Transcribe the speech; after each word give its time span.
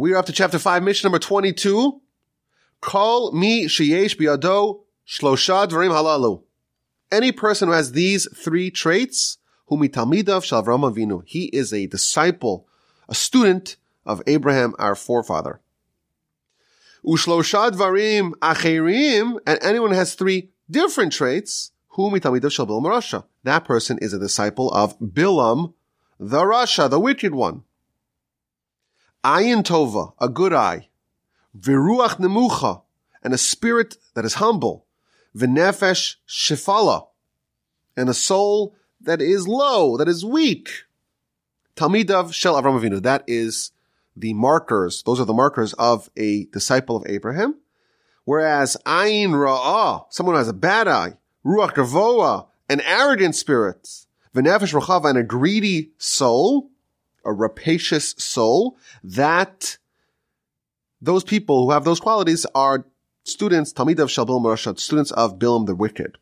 We're 0.00 0.16
up 0.16 0.26
to 0.26 0.32
chapter 0.32 0.60
5, 0.60 0.84
Mishnah 0.84 1.08
number 1.08 1.18
22. 1.18 2.00
Call 2.80 3.32
me 3.32 3.64
sheyesh 3.66 4.16
biado 4.16 4.82
shlosha 5.04 5.66
dvarim 5.66 5.90
halalu. 5.90 6.44
Any 7.10 7.32
person 7.32 7.66
who 7.66 7.74
has 7.74 7.90
these 7.90 8.28
three 8.32 8.70
traits, 8.70 9.38
humi 9.68 9.88
talmidav 9.88 10.44
shel 10.44 10.62
Avinu. 10.62 11.24
He 11.26 11.46
is 11.46 11.72
a 11.72 11.88
disciple, 11.88 12.68
a 13.08 13.14
student 13.16 13.74
of 14.06 14.22
Abraham, 14.28 14.76
our 14.78 14.94
forefather. 14.94 15.60
Ushloshad 17.04 17.72
varim 17.72 18.34
acherim, 18.34 19.40
and 19.48 19.58
anyone 19.62 19.90
who 19.90 19.96
has 19.96 20.14
three 20.14 20.50
different 20.70 21.12
traits, 21.12 21.72
humi 21.96 22.20
talmidav 22.20 22.52
shel 22.52 22.68
Bilam 22.68 22.84
Rasha. 22.84 23.24
That 23.42 23.64
person 23.64 23.98
is 24.00 24.12
a 24.12 24.20
disciple 24.20 24.70
of 24.70 24.96
Bilam, 25.00 25.74
the 26.20 26.42
Rasha, 26.42 26.88
the 26.88 27.00
wicked 27.00 27.34
one. 27.34 27.64
Ayin 29.28 29.62
tova, 29.62 30.14
a 30.18 30.30
good 30.30 30.54
eye. 30.54 30.88
Viruach 31.54 32.16
nemucha, 32.16 32.80
and 33.22 33.34
a 33.34 33.38
spirit 33.38 33.98
that 34.14 34.24
is 34.24 34.34
humble. 34.34 34.86
V'nefesh 35.36 36.16
shifala, 36.26 37.08
and 37.94 38.08
a 38.08 38.14
soul 38.14 38.74
that 39.02 39.20
is 39.20 39.46
low, 39.46 39.98
that 39.98 40.08
is 40.08 40.24
weak. 40.24 40.70
Talmidav 41.76 42.32
shel 42.32 42.54
Avram 42.54 42.80
Avinu. 42.80 43.02
That 43.02 43.22
is 43.26 43.72
the 44.16 44.32
markers. 44.32 45.02
Those 45.02 45.20
are 45.20 45.26
the 45.26 45.34
markers 45.34 45.74
of 45.74 46.08
a 46.16 46.46
disciple 46.46 46.96
of 46.96 47.04
Abraham. 47.06 47.56
Whereas 48.24 48.78
ayin 48.86 49.32
ra'ah, 49.32 50.06
someone 50.08 50.36
who 50.36 50.38
has 50.38 50.48
a 50.48 50.54
bad 50.54 50.88
eye, 50.88 51.18
ruach 51.44 51.74
gavoa, 51.74 52.46
an 52.70 52.80
arrogant 52.80 53.36
spirit, 53.36 53.82
v'nefesh 54.34 54.72
rochava, 54.72 55.10
and 55.10 55.18
a 55.18 55.22
greedy 55.22 55.90
soul, 55.98 56.70
a 57.28 57.32
rapacious 57.32 58.14
soul, 58.18 58.76
that 59.04 59.78
those 61.00 61.22
people 61.22 61.64
who 61.64 61.70
have 61.72 61.84
those 61.84 62.00
qualities 62.00 62.46
are 62.54 62.86
students, 63.24 63.72
Talmidav 63.72 64.08
Shal 64.08 64.26
Bilam 64.26 64.44
Rasha, 64.44 64.78
students 64.78 65.10
of 65.12 65.38
Bilam 65.38 65.66
the 65.66 65.74
Wicked. 65.74 66.18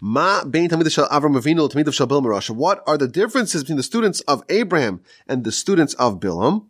Ma 0.00 0.44
bein 0.44 0.68
Talmidav 0.70 0.92
Shal 0.92 1.08
Avram 1.08 1.38
Avinu 1.38 1.68
Talmidav 1.70 1.92
Shal 1.92 2.06
Bilam 2.06 2.24
Rasha. 2.24 2.50
What 2.54 2.82
are 2.86 2.96
the 2.96 3.08
differences 3.08 3.64
between 3.64 3.76
the 3.76 3.82
students 3.82 4.20
of 4.22 4.42
Abraham 4.48 5.02
and 5.26 5.44
the 5.44 5.52
students 5.52 5.94
of 5.94 6.20
Bilam? 6.20 6.68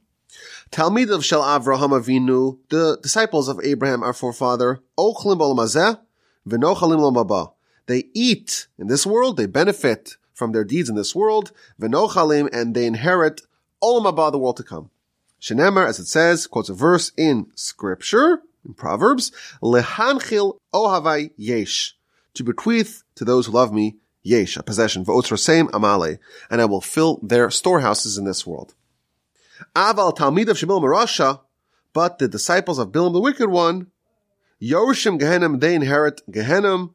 Talmidav 0.72 1.22
Shal 1.22 1.42
Avraham 1.42 1.90
Avinu, 1.90 2.58
the 2.70 2.98
disciples 3.02 3.48
of 3.48 3.60
Abraham, 3.62 4.02
our 4.02 4.12
forefather, 4.12 4.80
Ochlim 4.98 5.38
Lomaba. 6.46 7.52
They 7.86 8.04
eat 8.14 8.68
in 8.78 8.86
this 8.86 9.04
world, 9.04 9.36
they 9.36 9.46
benefit 9.46 10.16
from 10.40 10.52
their 10.52 10.64
deeds 10.64 10.88
in 10.88 10.96
this 10.96 11.14
world, 11.14 11.52
V'nochalim, 11.78 12.48
and 12.50 12.74
they 12.74 12.86
inherit 12.86 13.42
Olam 13.84 14.32
the 14.32 14.38
world 14.38 14.56
to 14.56 14.62
come. 14.62 14.88
Shenemar, 15.38 15.86
as 15.86 15.98
it 15.98 16.06
says, 16.06 16.46
quotes 16.46 16.70
a 16.70 16.74
verse 16.74 17.12
in 17.18 17.48
scripture, 17.54 18.40
in 18.64 18.72
Proverbs, 18.72 19.32
lehanchil 19.62 20.56
ohavai 20.72 21.32
yesh, 21.36 21.94
to 22.32 22.42
bequeath 22.42 23.02
to 23.16 23.26
those 23.26 23.46
who 23.46 23.52
love 23.52 23.70
me, 23.70 23.96
yesh, 24.22 24.56
a 24.56 24.62
possession, 24.62 25.04
v'otzrosem 25.04 25.68
amale, 25.72 26.18
and 26.50 26.62
I 26.62 26.64
will 26.64 26.80
fill 26.80 27.20
their 27.22 27.50
storehouses 27.50 28.16
in 28.16 28.24
this 28.24 28.46
world. 28.46 28.74
Aval 29.76 30.16
talmid 30.16 30.48
of 30.48 30.56
Shebil 30.56 30.80
Marasha, 30.80 31.40
but 31.92 32.18
the 32.18 32.28
disciples 32.28 32.78
of 32.78 32.92
Bilam 32.92 33.12
the 33.12 33.20
Wicked 33.20 33.50
One, 33.50 33.88
Yorshim 34.62 35.20
Gehenim, 35.20 35.60
they 35.60 35.74
inherit 35.74 36.22
Gehenim, 36.30 36.94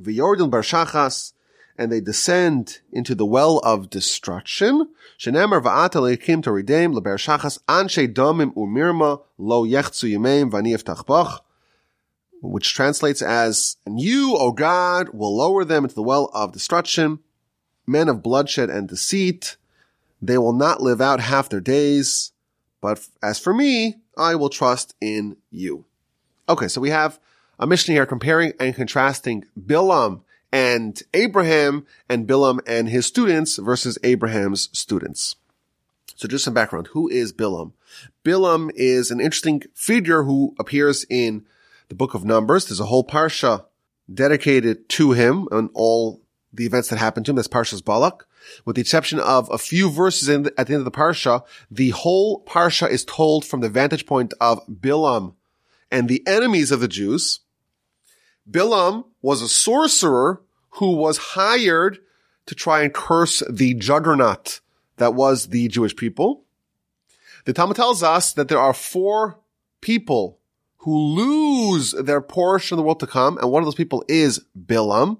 v'yordin 0.00 0.50
barshachas, 0.50 1.34
and 1.78 1.92
they 1.92 2.00
descend 2.00 2.80
into 2.92 3.14
the 3.14 3.26
well 3.26 3.58
of 3.58 3.90
destruction. 3.90 4.88
Shenemar 5.18 5.62
va'ata 5.62 6.00
leikim 6.00 6.42
to 6.42 6.52
redeem 6.52 6.94
leber 6.94 7.16
shachas 7.16 7.58
anshe 7.68 8.12
domim 8.12 8.54
umirma 8.54 9.22
lo 9.38 9.64
yechtzu 9.64 10.10
yimeim 10.12 10.50
v'ani 10.50 11.06
bach, 11.06 11.44
which 12.42 12.74
translates 12.74 13.22
as, 13.22 13.76
and 13.86 14.00
you, 14.00 14.36
O 14.36 14.52
God, 14.52 15.10
will 15.10 15.36
lower 15.36 15.64
them 15.64 15.84
into 15.84 15.94
the 15.94 16.02
well 16.02 16.30
of 16.34 16.52
destruction, 16.52 17.20
men 17.86 18.08
of 18.08 18.22
bloodshed 18.22 18.70
and 18.70 18.88
deceit. 18.88 19.56
They 20.20 20.38
will 20.38 20.52
not 20.52 20.82
live 20.82 21.00
out 21.00 21.20
half 21.20 21.48
their 21.48 21.60
days. 21.60 22.32
But 22.80 23.06
as 23.22 23.38
for 23.38 23.52
me, 23.52 23.96
I 24.16 24.34
will 24.34 24.48
trust 24.48 24.94
in 25.00 25.36
you. 25.50 25.86
Okay, 26.48 26.68
so 26.68 26.80
we 26.80 26.90
have 26.90 27.18
a 27.58 27.66
Mishnah 27.66 27.94
here 27.94 28.06
comparing 28.06 28.52
and 28.60 28.74
contrasting 28.74 29.44
Bilam 29.58 30.20
and 30.56 31.02
Abraham 31.12 31.84
and 32.08 32.26
Bilam 32.26 32.60
and 32.66 32.88
his 32.88 33.04
students 33.04 33.58
versus 33.58 33.98
Abraham's 34.02 34.70
students. 34.72 35.36
So 36.14 36.26
just 36.26 36.46
some 36.46 36.54
background. 36.54 36.86
Who 36.92 37.10
is 37.10 37.30
Bilam? 37.30 37.72
Bilam 38.24 38.70
is 38.74 39.10
an 39.10 39.20
interesting 39.20 39.64
figure 39.74 40.22
who 40.22 40.54
appears 40.58 41.04
in 41.10 41.44
the 41.90 41.94
book 41.94 42.14
of 42.14 42.24
Numbers. 42.24 42.64
There's 42.64 42.80
a 42.80 42.86
whole 42.86 43.04
parsha 43.04 43.66
dedicated 44.12 44.88
to 44.88 45.12
him 45.12 45.46
and 45.52 45.68
all 45.74 46.22
the 46.54 46.64
events 46.64 46.88
that 46.88 46.98
happened 46.98 47.26
to 47.26 47.32
him. 47.32 47.36
That's 47.36 47.48
Parshas 47.48 47.84
Balak. 47.84 48.26
With 48.64 48.76
the 48.76 48.80
exception 48.80 49.20
of 49.20 49.50
a 49.50 49.58
few 49.58 49.90
verses 49.90 50.28
the, 50.28 50.54
at 50.56 50.68
the 50.68 50.72
end 50.72 50.80
of 50.80 50.84
the 50.86 50.90
parsha, 50.90 51.42
the 51.70 51.90
whole 51.90 52.42
parsha 52.46 52.88
is 52.88 53.04
told 53.04 53.44
from 53.44 53.60
the 53.60 53.68
vantage 53.68 54.06
point 54.06 54.32
of 54.40 54.66
Bilam 54.68 55.34
and 55.90 56.08
the 56.08 56.26
enemies 56.26 56.70
of 56.70 56.80
the 56.80 56.88
Jews. 56.88 57.40
Bilam 58.50 59.04
was 59.20 59.42
a 59.42 59.48
sorcerer 59.48 60.40
who 60.76 60.92
was 60.96 61.18
hired 61.18 61.98
to 62.46 62.54
try 62.54 62.82
and 62.82 62.92
curse 62.92 63.42
the 63.50 63.74
juggernaut 63.74 64.60
that 64.98 65.14
was 65.14 65.48
the 65.48 65.68
Jewish 65.68 65.96
people. 65.96 66.44
The 67.44 67.52
Talmud 67.52 67.76
tells 67.76 68.02
us 68.02 68.32
that 68.34 68.48
there 68.48 68.58
are 68.58 68.74
four 68.74 69.38
people 69.80 70.38
who 70.78 70.96
lose 70.96 71.92
their 71.92 72.20
portion 72.20 72.74
of 72.74 72.78
the 72.78 72.82
world 72.82 73.00
to 73.00 73.06
come, 73.06 73.38
and 73.38 73.50
one 73.50 73.62
of 73.62 73.66
those 73.66 73.74
people 73.74 74.04
is 74.08 74.44
Bilam. 74.56 75.18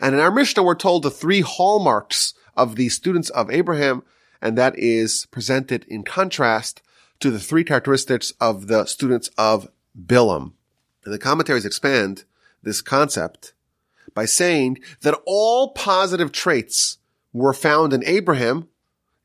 And 0.00 0.14
in 0.14 0.20
our 0.20 0.30
Mishnah, 0.30 0.62
we're 0.62 0.74
told 0.74 1.02
the 1.02 1.10
three 1.10 1.40
hallmarks 1.40 2.34
of 2.56 2.76
the 2.76 2.88
students 2.90 3.30
of 3.30 3.50
Abraham, 3.50 4.02
and 4.42 4.58
that 4.58 4.78
is 4.78 5.26
presented 5.30 5.84
in 5.88 6.04
contrast 6.04 6.82
to 7.20 7.30
the 7.30 7.40
three 7.40 7.64
characteristics 7.64 8.32
of 8.40 8.66
the 8.66 8.84
students 8.84 9.30
of 9.38 9.68
Bilam. 9.98 10.52
And 11.04 11.14
the 11.14 11.18
commentaries 11.18 11.64
expand 11.64 12.24
this 12.62 12.82
concept 12.82 13.54
by 14.14 14.24
saying 14.24 14.78
that 15.02 15.18
all 15.26 15.72
positive 15.72 16.32
traits 16.32 16.98
were 17.32 17.52
found 17.52 17.92
in 17.92 18.04
Abraham 18.04 18.68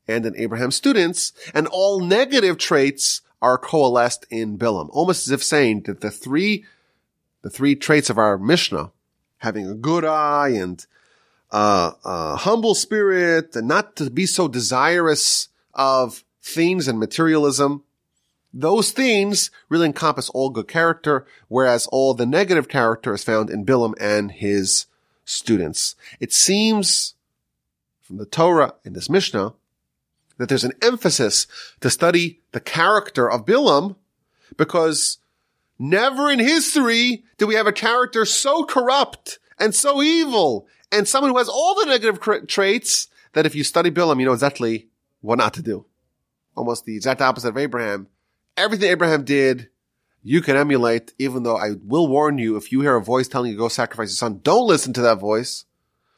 and 0.08 0.24
in 0.24 0.36
Abraham's 0.36 0.76
students, 0.76 1.32
and 1.52 1.66
all 1.66 2.00
negative 2.00 2.58
traits 2.58 3.22
are 3.42 3.58
coalesced 3.58 4.24
in 4.30 4.58
Bilam. 4.58 4.88
Almost 4.90 5.26
as 5.26 5.32
if 5.32 5.42
saying 5.42 5.82
that 5.82 6.00
the 6.00 6.10
three, 6.10 6.64
the 7.42 7.50
three 7.50 7.74
traits 7.74 8.08
of 8.08 8.18
our 8.18 8.38
Mishnah, 8.38 8.92
having 9.38 9.68
a 9.68 9.74
good 9.74 10.04
eye 10.04 10.50
and 10.50 10.86
uh, 11.50 11.92
a 12.04 12.36
humble 12.36 12.74
spirit 12.74 13.54
and 13.54 13.68
not 13.68 13.96
to 13.96 14.10
be 14.10 14.26
so 14.26 14.48
desirous 14.48 15.48
of 15.74 16.24
things 16.42 16.88
and 16.88 16.98
materialism, 16.98 17.82
those 18.60 18.90
themes 18.90 19.50
really 19.68 19.86
encompass 19.86 20.30
all 20.30 20.48
good 20.48 20.66
character, 20.66 21.26
whereas 21.48 21.86
all 21.88 22.14
the 22.14 22.24
negative 22.24 22.68
character 22.68 23.12
is 23.12 23.22
found 23.22 23.50
in 23.50 23.66
Bilam 23.66 23.94
and 24.00 24.32
his 24.32 24.86
students. 25.26 25.94
It 26.20 26.32
seems 26.32 27.14
from 28.00 28.16
the 28.16 28.24
Torah 28.24 28.74
in 28.84 28.94
this 28.94 29.10
Mishnah 29.10 29.52
that 30.38 30.48
there's 30.48 30.64
an 30.64 30.72
emphasis 30.82 31.46
to 31.80 31.90
study 31.90 32.40
the 32.52 32.60
character 32.60 33.30
of 33.30 33.44
Bilam 33.44 33.96
because 34.56 35.18
never 35.78 36.30
in 36.30 36.38
history 36.38 37.24
do 37.36 37.46
we 37.46 37.56
have 37.56 37.66
a 37.66 37.72
character 37.72 38.24
so 38.24 38.64
corrupt 38.64 39.38
and 39.58 39.74
so 39.74 40.02
evil 40.02 40.66
and 40.90 41.06
someone 41.06 41.30
who 41.30 41.38
has 41.38 41.48
all 41.48 41.74
the 41.74 41.86
negative 41.86 42.20
traits 42.46 43.08
that 43.34 43.44
if 43.44 43.54
you 43.54 43.64
study 43.64 43.90
Bilam, 43.90 44.18
you 44.18 44.24
know 44.24 44.32
exactly 44.32 44.88
what 45.20 45.36
not 45.36 45.52
to 45.54 45.62
do. 45.62 45.84
Almost 46.56 46.86
the 46.86 46.96
exact 46.96 47.20
opposite 47.20 47.48
of 47.48 47.58
Abraham 47.58 48.08
everything 48.56 48.90
Abraham 48.90 49.24
did, 49.24 49.68
you 50.22 50.40
can 50.40 50.56
emulate, 50.56 51.14
even 51.18 51.44
though 51.44 51.56
I 51.56 51.72
will 51.82 52.08
warn 52.08 52.38
you, 52.38 52.56
if 52.56 52.72
you 52.72 52.80
hear 52.80 52.96
a 52.96 53.02
voice 53.02 53.28
telling 53.28 53.50
you 53.50 53.56
to 53.56 53.60
go 53.60 53.68
sacrifice 53.68 54.08
your 54.08 54.16
son, 54.16 54.40
don't 54.42 54.66
listen 54.66 54.92
to 54.94 55.02
that 55.02 55.20
voice, 55.20 55.64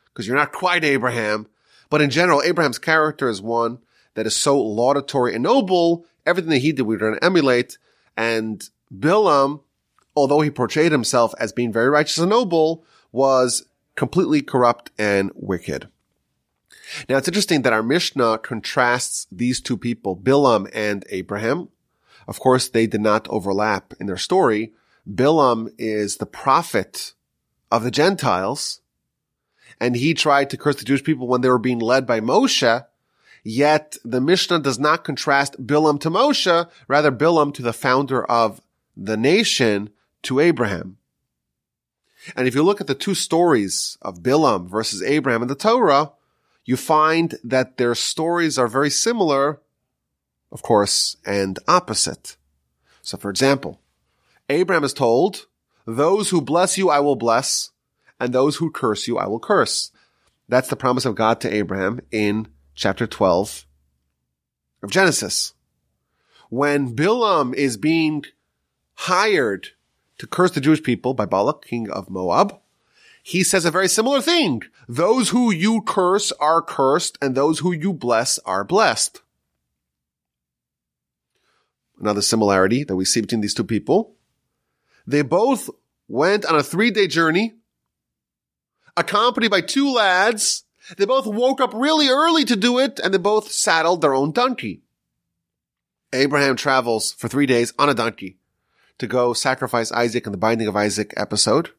because 0.06 0.26
you're 0.26 0.36
not 0.36 0.52
quite 0.52 0.84
Abraham. 0.84 1.46
But 1.90 2.00
in 2.00 2.10
general, 2.10 2.42
Abraham's 2.42 2.78
character 2.78 3.28
is 3.28 3.42
one 3.42 3.78
that 4.14 4.26
is 4.26 4.36
so 4.36 4.60
laudatory 4.60 5.34
and 5.34 5.42
noble, 5.42 6.06
everything 6.26 6.50
that 6.50 6.58
he 6.58 6.72
did, 6.72 6.82
we're 6.82 6.98
going 6.98 7.14
to 7.14 7.24
emulate. 7.24 7.78
And 8.16 8.68
Bilam, 8.92 9.62
although 10.16 10.40
he 10.40 10.50
portrayed 10.50 10.92
himself 10.92 11.34
as 11.38 11.52
being 11.52 11.72
very 11.72 11.88
righteous 11.88 12.18
and 12.18 12.30
noble, 12.30 12.84
was 13.12 13.66
completely 13.94 14.42
corrupt 14.42 14.90
and 14.98 15.30
wicked. 15.34 15.88
Now 17.08 17.18
it's 17.18 17.28
interesting 17.28 17.62
that 17.62 17.72
our 17.72 17.82
Mishnah 17.82 18.38
contrasts 18.38 19.26
these 19.30 19.60
two 19.60 19.76
people, 19.76 20.16
Bilam 20.16 20.70
and 20.72 21.04
Abraham. 21.10 21.68
Of 22.28 22.38
course, 22.38 22.68
they 22.68 22.86
did 22.86 23.00
not 23.00 23.26
overlap 23.30 23.94
in 23.98 24.06
their 24.06 24.18
story. 24.18 24.74
Bilam 25.10 25.70
is 25.78 26.18
the 26.18 26.26
prophet 26.26 27.14
of 27.72 27.82
the 27.82 27.90
Gentiles, 27.90 28.82
and 29.80 29.96
he 29.96 30.12
tried 30.12 30.50
to 30.50 30.58
curse 30.58 30.76
the 30.76 30.84
Jewish 30.84 31.02
people 31.02 31.26
when 31.26 31.40
they 31.40 31.48
were 31.48 31.58
being 31.58 31.78
led 31.78 32.06
by 32.06 32.20
Moshe. 32.20 32.84
Yet 33.42 33.96
the 34.04 34.20
Mishnah 34.20 34.58
does 34.58 34.78
not 34.78 35.04
contrast 35.04 35.66
Bilam 35.66 35.98
to 36.00 36.10
Moshe, 36.10 36.68
rather 36.86 37.10
Bilam 37.10 37.54
to 37.54 37.62
the 37.62 37.72
founder 37.72 38.22
of 38.26 38.60
the 38.94 39.16
nation, 39.16 39.90
to 40.24 40.38
Abraham. 40.38 40.98
And 42.36 42.46
if 42.46 42.54
you 42.54 42.62
look 42.62 42.82
at 42.82 42.88
the 42.88 42.94
two 42.94 43.14
stories 43.14 43.96
of 44.02 44.22
Bilam 44.22 44.68
versus 44.68 45.02
Abraham 45.02 45.40
in 45.40 45.48
the 45.48 45.54
Torah, 45.54 46.12
you 46.66 46.76
find 46.76 47.36
that 47.42 47.78
their 47.78 47.94
stories 47.94 48.58
are 48.58 48.68
very 48.68 48.90
similar, 48.90 49.62
of 50.50 50.62
course, 50.62 51.16
and 51.26 51.58
opposite. 51.68 52.36
So 53.02 53.16
for 53.16 53.30
example, 53.30 53.80
Abraham 54.48 54.84
is 54.84 54.94
told, 54.94 55.46
those 55.86 56.30
who 56.30 56.40
bless 56.40 56.76
you 56.76 56.90
I 56.90 57.00
will 57.00 57.16
bless, 57.16 57.70
and 58.20 58.32
those 58.32 58.56
who 58.56 58.70
curse 58.70 59.06
you 59.06 59.18
I 59.18 59.26
will 59.26 59.40
curse. 59.40 59.90
That's 60.48 60.68
the 60.68 60.76
promise 60.76 61.04
of 61.04 61.14
God 61.14 61.40
to 61.40 61.54
Abraham 61.54 62.00
in 62.10 62.48
chapter 62.74 63.06
12 63.06 63.66
of 64.82 64.90
Genesis. 64.90 65.54
When 66.48 66.94
Bilam 66.94 67.54
is 67.54 67.76
being 67.76 68.24
hired 68.94 69.68
to 70.18 70.26
curse 70.26 70.52
the 70.52 70.60
Jewish 70.60 70.82
people 70.82 71.14
by 71.14 71.26
Balak, 71.26 71.66
king 71.66 71.90
of 71.90 72.10
Moab, 72.10 72.58
he 73.22 73.44
says 73.44 73.64
a 73.64 73.70
very 73.70 73.88
similar 73.88 74.22
thing. 74.22 74.62
Those 74.88 75.30
who 75.30 75.50
you 75.50 75.82
curse 75.82 76.32
are 76.32 76.62
cursed 76.62 77.18
and 77.20 77.34
those 77.34 77.58
who 77.58 77.72
you 77.72 77.92
bless 77.92 78.38
are 78.40 78.64
blessed. 78.64 79.20
Another 82.00 82.22
similarity 82.22 82.84
that 82.84 82.96
we 82.96 83.04
see 83.04 83.20
between 83.20 83.40
these 83.40 83.54
two 83.54 83.64
people. 83.64 84.14
They 85.06 85.22
both 85.22 85.68
went 86.06 86.44
on 86.44 86.56
a 86.56 86.62
three 86.62 86.90
day 86.90 87.06
journey, 87.06 87.54
accompanied 88.96 89.50
by 89.50 89.60
two 89.60 89.92
lads. 89.92 90.64
They 90.96 91.04
both 91.04 91.26
woke 91.26 91.60
up 91.60 91.72
really 91.74 92.08
early 92.08 92.44
to 92.44 92.56
do 92.56 92.78
it 92.78 92.98
and 92.98 93.12
they 93.12 93.18
both 93.18 93.50
saddled 93.50 94.00
their 94.00 94.14
own 94.14 94.32
donkey. 94.32 94.82
Abraham 96.12 96.56
travels 96.56 97.12
for 97.12 97.28
three 97.28 97.46
days 97.46 97.74
on 97.78 97.90
a 97.90 97.94
donkey 97.94 98.38
to 98.98 99.06
go 99.06 99.32
sacrifice 99.32 99.92
Isaac 99.92 100.26
in 100.26 100.32
the 100.32 100.38
Binding 100.38 100.66
of 100.66 100.76
Isaac 100.76 101.12
episode. 101.16 101.70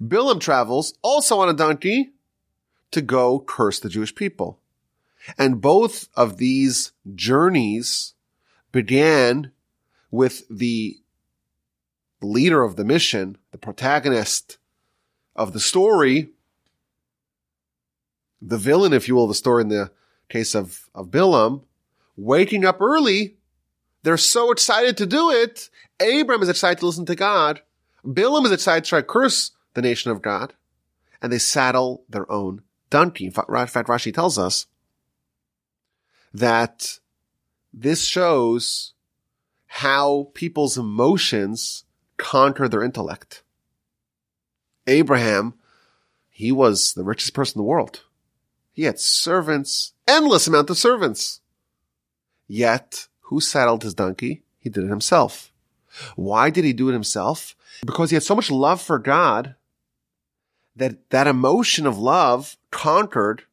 Bilam 0.00 0.40
travels 0.40 0.94
also 1.02 1.38
on 1.38 1.48
a 1.48 1.54
donkey 1.54 2.12
to 2.90 3.00
go 3.00 3.40
curse 3.40 3.78
the 3.78 3.88
Jewish 3.88 4.14
people. 4.14 4.60
And 5.38 5.60
both 5.60 6.08
of 6.14 6.36
these 6.36 6.92
journeys 7.14 8.14
began 8.76 9.50
with 10.10 10.46
the 10.50 10.98
leader 12.20 12.62
of 12.62 12.76
the 12.76 12.84
mission, 12.84 13.38
the 13.50 13.56
protagonist 13.56 14.58
of 15.34 15.54
the 15.54 15.60
story, 15.60 16.28
the 18.42 18.58
villain, 18.58 18.92
if 18.92 19.08
you 19.08 19.14
will, 19.14 19.26
the 19.26 19.34
story 19.34 19.62
in 19.62 19.68
the 19.68 19.90
case 20.28 20.54
of, 20.54 20.90
of 20.94 21.06
Bilam, 21.06 21.62
waking 22.18 22.66
up 22.66 22.82
early. 22.82 23.38
They're 24.02 24.18
so 24.18 24.50
excited 24.50 24.98
to 24.98 25.06
do 25.06 25.30
it. 25.30 25.70
Abram 25.98 26.42
is 26.42 26.50
excited 26.50 26.78
to 26.80 26.86
listen 26.86 27.06
to 27.06 27.16
God. 27.16 27.62
Bilam 28.04 28.44
is 28.44 28.52
excited 28.52 28.84
to 28.84 28.88
try 28.90 29.00
to 29.00 29.06
curse 29.06 29.52
the 29.72 29.80
nation 29.80 30.10
of 30.10 30.20
God. 30.20 30.52
And 31.22 31.32
they 31.32 31.38
saddle 31.38 32.04
their 32.10 32.30
own 32.30 32.60
donkey. 32.90 33.24
In 33.24 33.30
fact, 33.30 33.48
Rashi 33.48 34.12
tells 34.12 34.38
us 34.38 34.66
that 36.34 36.98
this 37.72 38.04
shows 38.04 38.94
how 39.66 40.30
people's 40.34 40.78
emotions 40.78 41.84
conquer 42.16 42.68
their 42.68 42.82
intellect. 42.82 43.42
Abraham, 44.86 45.54
he 46.28 46.52
was 46.52 46.94
the 46.94 47.04
richest 47.04 47.34
person 47.34 47.58
in 47.58 47.64
the 47.64 47.68
world. 47.68 48.02
He 48.72 48.84
had 48.84 49.00
servants, 49.00 49.92
endless 50.06 50.46
amount 50.46 50.70
of 50.70 50.78
servants. 50.78 51.40
Yet, 52.46 53.08
who 53.22 53.40
saddled 53.40 53.82
his 53.82 53.94
donkey? 53.94 54.42
He 54.58 54.70
did 54.70 54.84
it 54.84 54.90
himself. 54.90 55.52
Why 56.14 56.50
did 56.50 56.64
he 56.64 56.72
do 56.72 56.88
it 56.88 56.92
himself? 56.92 57.56
Because 57.84 58.10
he 58.10 58.16
had 58.16 58.22
so 58.22 58.34
much 58.34 58.50
love 58.50 58.80
for 58.80 58.98
God 58.98 59.54
that 60.74 61.10
that 61.10 61.26
emotion 61.26 61.86
of 61.86 61.98
love 61.98 62.56
conquered 62.70 63.44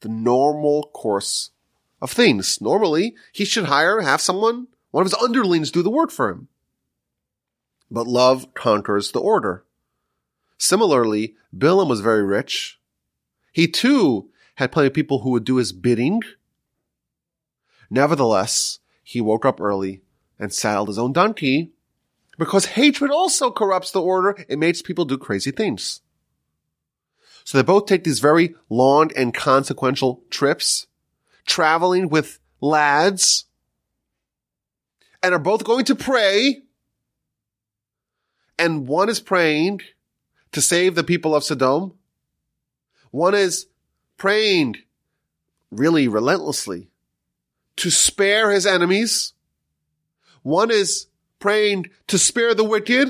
the 0.00 0.08
normal 0.08 0.84
course 0.94 1.50
of 2.00 2.10
things. 2.10 2.60
Normally, 2.60 3.14
he 3.32 3.44
should 3.44 3.64
hire, 3.64 4.00
have 4.00 4.20
someone, 4.20 4.68
one 4.90 5.02
of 5.04 5.10
his 5.10 5.22
underlings 5.22 5.70
do 5.70 5.82
the 5.82 5.90
work 5.90 6.10
for 6.10 6.30
him. 6.30 6.48
But 7.90 8.06
love 8.06 8.54
conquers 8.54 9.12
the 9.12 9.20
order. 9.20 9.64
Similarly, 10.58 11.34
Bilam 11.56 11.88
was 11.88 12.00
very 12.00 12.24
rich. 12.24 12.80
He 13.52 13.68
too 13.68 14.30
had 14.56 14.72
plenty 14.72 14.88
of 14.88 14.94
people 14.94 15.20
who 15.20 15.30
would 15.30 15.44
do 15.44 15.56
his 15.56 15.72
bidding. 15.72 16.22
Nevertheless, 17.90 18.80
he 19.02 19.20
woke 19.20 19.44
up 19.44 19.60
early 19.60 20.02
and 20.38 20.52
saddled 20.52 20.88
his 20.88 20.98
own 20.98 21.12
donkey 21.12 21.72
because 22.38 22.66
hatred 22.66 23.10
also 23.10 23.50
corrupts 23.50 23.90
the 23.90 24.02
order. 24.02 24.44
It 24.48 24.58
makes 24.58 24.82
people 24.82 25.04
do 25.04 25.18
crazy 25.18 25.50
things. 25.50 26.00
So 27.44 27.56
they 27.56 27.62
both 27.62 27.86
take 27.86 28.04
these 28.04 28.18
very 28.18 28.54
long 28.68 29.10
and 29.16 29.32
consequential 29.32 30.22
trips, 30.30 30.86
traveling 31.46 32.08
with 32.08 32.38
lads, 32.60 33.46
and 35.22 35.34
are 35.34 35.38
both 35.38 35.64
going 35.64 35.84
to 35.86 35.94
pray. 35.94 36.62
And 38.58 38.86
one 38.86 39.08
is 39.08 39.20
praying 39.20 39.80
to 40.52 40.60
save 40.60 40.94
the 40.94 41.04
people 41.04 41.34
of 41.34 41.44
Sodom. 41.44 41.94
One 43.10 43.34
is 43.34 43.66
praying 44.16 44.76
really 45.70 46.08
relentlessly 46.08 46.88
to 47.76 47.90
spare 47.90 48.50
his 48.50 48.66
enemies. 48.66 49.34
One 50.42 50.70
is 50.70 51.06
praying 51.38 51.90
to 52.06 52.18
spare 52.18 52.54
the 52.54 52.64
wicked. 52.64 53.08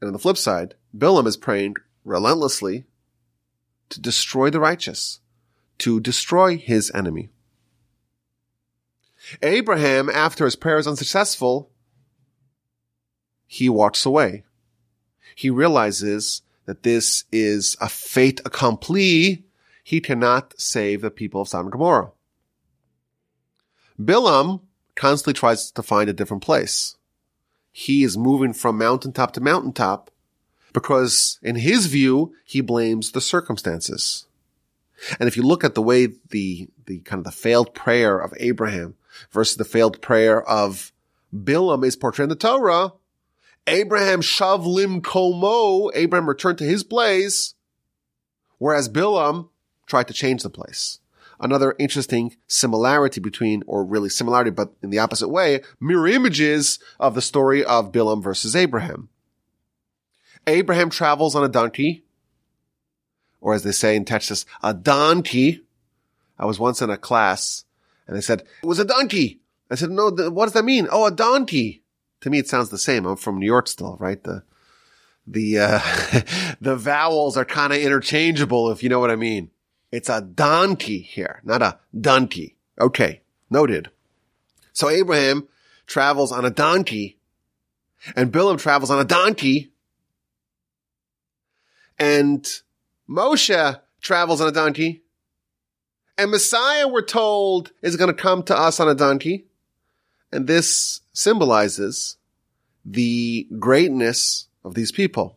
And 0.00 0.08
on 0.08 0.12
the 0.12 0.18
flip 0.18 0.36
side, 0.36 0.74
Bilam 0.96 1.26
is 1.26 1.36
praying 1.36 1.76
relentlessly 2.04 2.84
to 3.90 4.00
destroy 4.00 4.50
the 4.50 4.60
righteous, 4.60 5.20
to 5.80 6.00
destroy 6.00 6.56
his 6.56 6.90
enemy. 6.94 7.30
Abraham, 9.42 10.08
after 10.08 10.44
his 10.44 10.56
prayer 10.56 10.78
is 10.78 10.86
unsuccessful, 10.86 11.70
he 13.46 13.68
walks 13.68 14.06
away. 14.06 14.44
He 15.34 15.50
realizes 15.50 16.42
that 16.66 16.82
this 16.82 17.24
is 17.32 17.76
a 17.80 17.88
fait 17.88 18.40
accompli. 18.44 19.44
He 19.82 20.00
cannot 20.00 20.58
save 20.58 21.00
the 21.00 21.10
people 21.10 21.40
of 21.40 21.48
Sodom 21.48 21.66
and 21.66 21.72
Gomorrah. 21.72 22.12
Bilam 24.00 24.60
constantly 24.94 25.34
tries 25.34 25.70
to 25.70 25.82
find 25.82 26.08
a 26.08 26.14
different 26.14 26.42
place. 26.42 26.96
He 27.72 28.04
is 28.04 28.16
moving 28.16 28.52
from 28.52 28.78
mountaintop 28.78 29.32
to 29.32 29.40
mountaintop 29.40 30.10
because 30.72 31.38
in 31.42 31.56
his 31.56 31.86
view, 31.86 32.34
he 32.44 32.60
blames 32.60 33.12
the 33.12 33.20
circumstances. 33.20 34.26
And 35.18 35.28
if 35.28 35.36
you 35.36 35.42
look 35.42 35.64
at 35.64 35.74
the 35.74 35.82
way 35.82 36.08
the, 36.30 36.68
the 36.86 37.00
kind 37.00 37.20
of 37.20 37.24
the 37.24 37.30
failed 37.30 37.74
prayer 37.74 38.18
of 38.18 38.34
Abraham 38.38 38.96
versus 39.30 39.56
the 39.56 39.64
failed 39.64 40.00
prayer 40.00 40.42
of 40.42 40.92
Bilam 41.34 41.84
is 41.84 41.96
portrayed 41.96 42.24
in 42.24 42.28
the 42.30 42.36
Torah, 42.36 42.92
Abraham 43.66 44.20
shavlim 44.20 45.00
komo, 45.00 45.90
Abraham 45.94 46.28
returned 46.28 46.58
to 46.58 46.64
his 46.64 46.82
place, 46.82 47.54
whereas 48.58 48.88
Bilam 48.88 49.48
tried 49.86 50.08
to 50.08 50.14
change 50.14 50.42
the 50.42 50.50
place. 50.50 50.98
Another 51.38 51.74
interesting 51.78 52.36
similarity 52.46 53.20
between, 53.20 53.62
or 53.66 53.84
really 53.84 54.10
similarity, 54.10 54.50
but 54.50 54.74
in 54.82 54.90
the 54.90 54.98
opposite 54.98 55.28
way, 55.28 55.62
mirror 55.80 56.08
images 56.08 56.78
of 56.98 57.14
the 57.14 57.22
story 57.22 57.64
of 57.64 57.92
Bilam 57.92 58.22
versus 58.22 58.54
Abraham. 58.54 59.08
Abraham 60.46 60.90
travels 60.90 61.34
on 61.34 61.44
a 61.44 61.48
donkey, 61.48 62.04
or 63.40 63.54
as 63.54 63.62
they 63.62 63.72
say 63.72 63.96
in 63.96 64.04
Texas, 64.04 64.46
a 64.62 64.74
donkey. 64.74 65.62
I 66.38 66.46
was 66.46 66.58
once 66.58 66.80
in 66.80 66.90
a 66.90 66.96
class 66.96 67.64
and 68.06 68.16
they 68.16 68.20
said, 68.20 68.44
it 68.62 68.66
was 68.66 68.78
a 68.78 68.84
donkey. 68.84 69.40
I 69.70 69.74
said, 69.76 69.90
no, 69.90 70.10
what 70.10 70.46
does 70.46 70.54
that 70.54 70.64
mean? 70.64 70.88
Oh, 70.90 71.06
a 71.06 71.10
donkey. 71.10 71.82
To 72.22 72.30
me, 72.30 72.38
it 72.38 72.48
sounds 72.48 72.70
the 72.70 72.78
same. 72.78 73.06
I'm 73.06 73.16
from 73.16 73.38
New 73.38 73.46
York 73.46 73.68
still, 73.68 73.96
right? 74.00 74.22
The, 74.22 74.42
the, 75.26 75.58
uh, 75.58 75.80
the 76.60 76.76
vowels 76.76 77.36
are 77.36 77.44
kind 77.44 77.72
of 77.72 77.78
interchangeable, 77.78 78.70
if 78.70 78.82
you 78.82 78.88
know 78.88 79.00
what 79.00 79.10
I 79.10 79.16
mean. 79.16 79.50
It's 79.92 80.08
a 80.08 80.20
donkey 80.20 81.00
here, 81.00 81.40
not 81.44 81.62
a 81.62 81.78
donkey. 81.98 82.56
Okay. 82.80 83.22
Noted. 83.48 83.90
So 84.72 84.88
Abraham 84.88 85.48
travels 85.86 86.32
on 86.32 86.44
a 86.44 86.50
donkey 86.50 87.18
and 88.16 88.32
Bilam 88.32 88.58
travels 88.58 88.90
on 88.90 89.00
a 89.00 89.04
donkey 89.04 89.72
and 91.98 92.46
Moshe 93.10 93.80
travels 94.00 94.40
on 94.40 94.48
a 94.48 94.52
donkey. 94.52 95.02
And 96.16 96.30
Messiah, 96.30 96.86
we're 96.86 97.02
told, 97.02 97.72
is 97.82 97.96
going 97.96 98.14
to 98.14 98.22
come 98.22 98.42
to 98.44 98.56
us 98.56 98.78
on 98.78 98.88
a 98.88 98.94
donkey. 98.94 99.46
And 100.30 100.46
this 100.46 101.00
symbolizes 101.12 102.18
the 102.84 103.48
greatness 103.58 104.46
of 104.64 104.74
these 104.74 104.92
people. 104.92 105.36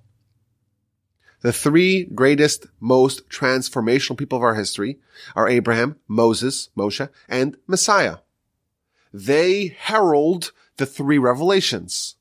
The 1.42 1.51
three 1.51 2.06
greatest, 2.06 2.68
most 2.80 3.27
transformational 3.30 4.18
people 4.18 4.38
of 4.38 4.44
our 4.44 4.56
history 4.56 5.00
are 5.36 5.50
Abraham, 5.50 5.98
Moses, 6.08 6.70
Moshe, 6.77 7.10
and 7.27 7.58
Messiah. 7.68 8.18
They 9.12 9.75
herald 9.77 10.51
the 10.77 10.86
three 10.86 11.18
revelations. 11.18 12.15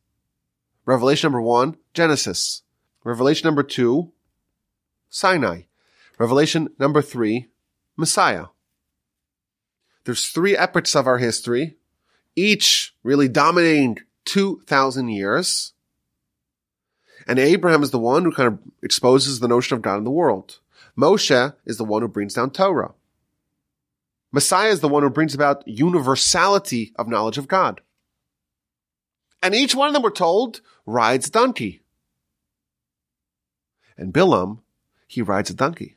Revelation 0.86 1.28
number 1.28 1.40
one, 1.40 1.76
Genesis. 1.94 2.62
Revelation 3.04 3.46
number 3.46 3.62
two, 3.62 4.12
Sinai. 5.12 5.62
Revelation 6.18 6.70
number 6.78 7.02
three, 7.02 7.48
Messiah. 7.96 8.46
There's 10.04 10.30
three 10.30 10.56
epochs 10.56 10.96
of 10.96 11.06
our 11.06 11.18
history, 11.18 11.76
each 12.34 12.94
really 13.04 13.28
dominating 13.28 13.98
2,000 14.24 15.08
years. 15.10 15.74
And 17.28 17.38
Abraham 17.38 17.82
is 17.82 17.90
the 17.90 17.98
one 17.98 18.24
who 18.24 18.32
kind 18.32 18.48
of 18.48 18.58
exposes 18.82 19.38
the 19.38 19.48
notion 19.48 19.76
of 19.76 19.82
God 19.82 19.98
in 19.98 20.04
the 20.04 20.10
world. 20.10 20.58
Moshe 20.98 21.54
is 21.66 21.76
the 21.76 21.84
one 21.84 22.00
who 22.02 22.08
brings 22.08 22.34
down 22.34 22.50
Torah. 22.50 22.94
Messiah 24.32 24.70
is 24.70 24.80
the 24.80 24.88
one 24.88 25.02
who 25.02 25.10
brings 25.10 25.34
about 25.34 25.68
universality 25.68 26.92
of 26.96 27.06
knowledge 27.06 27.36
of 27.36 27.48
God. 27.48 27.82
And 29.42 29.54
each 29.54 29.74
one 29.74 29.88
of 29.88 29.92
them, 29.92 30.02
we're 30.02 30.10
told, 30.10 30.62
rides 30.86 31.28
donkey. 31.28 31.82
And 33.98 34.12
Bilam, 34.12 34.61
he 35.12 35.20
rides 35.20 35.50
a 35.50 35.54
donkey. 35.54 35.96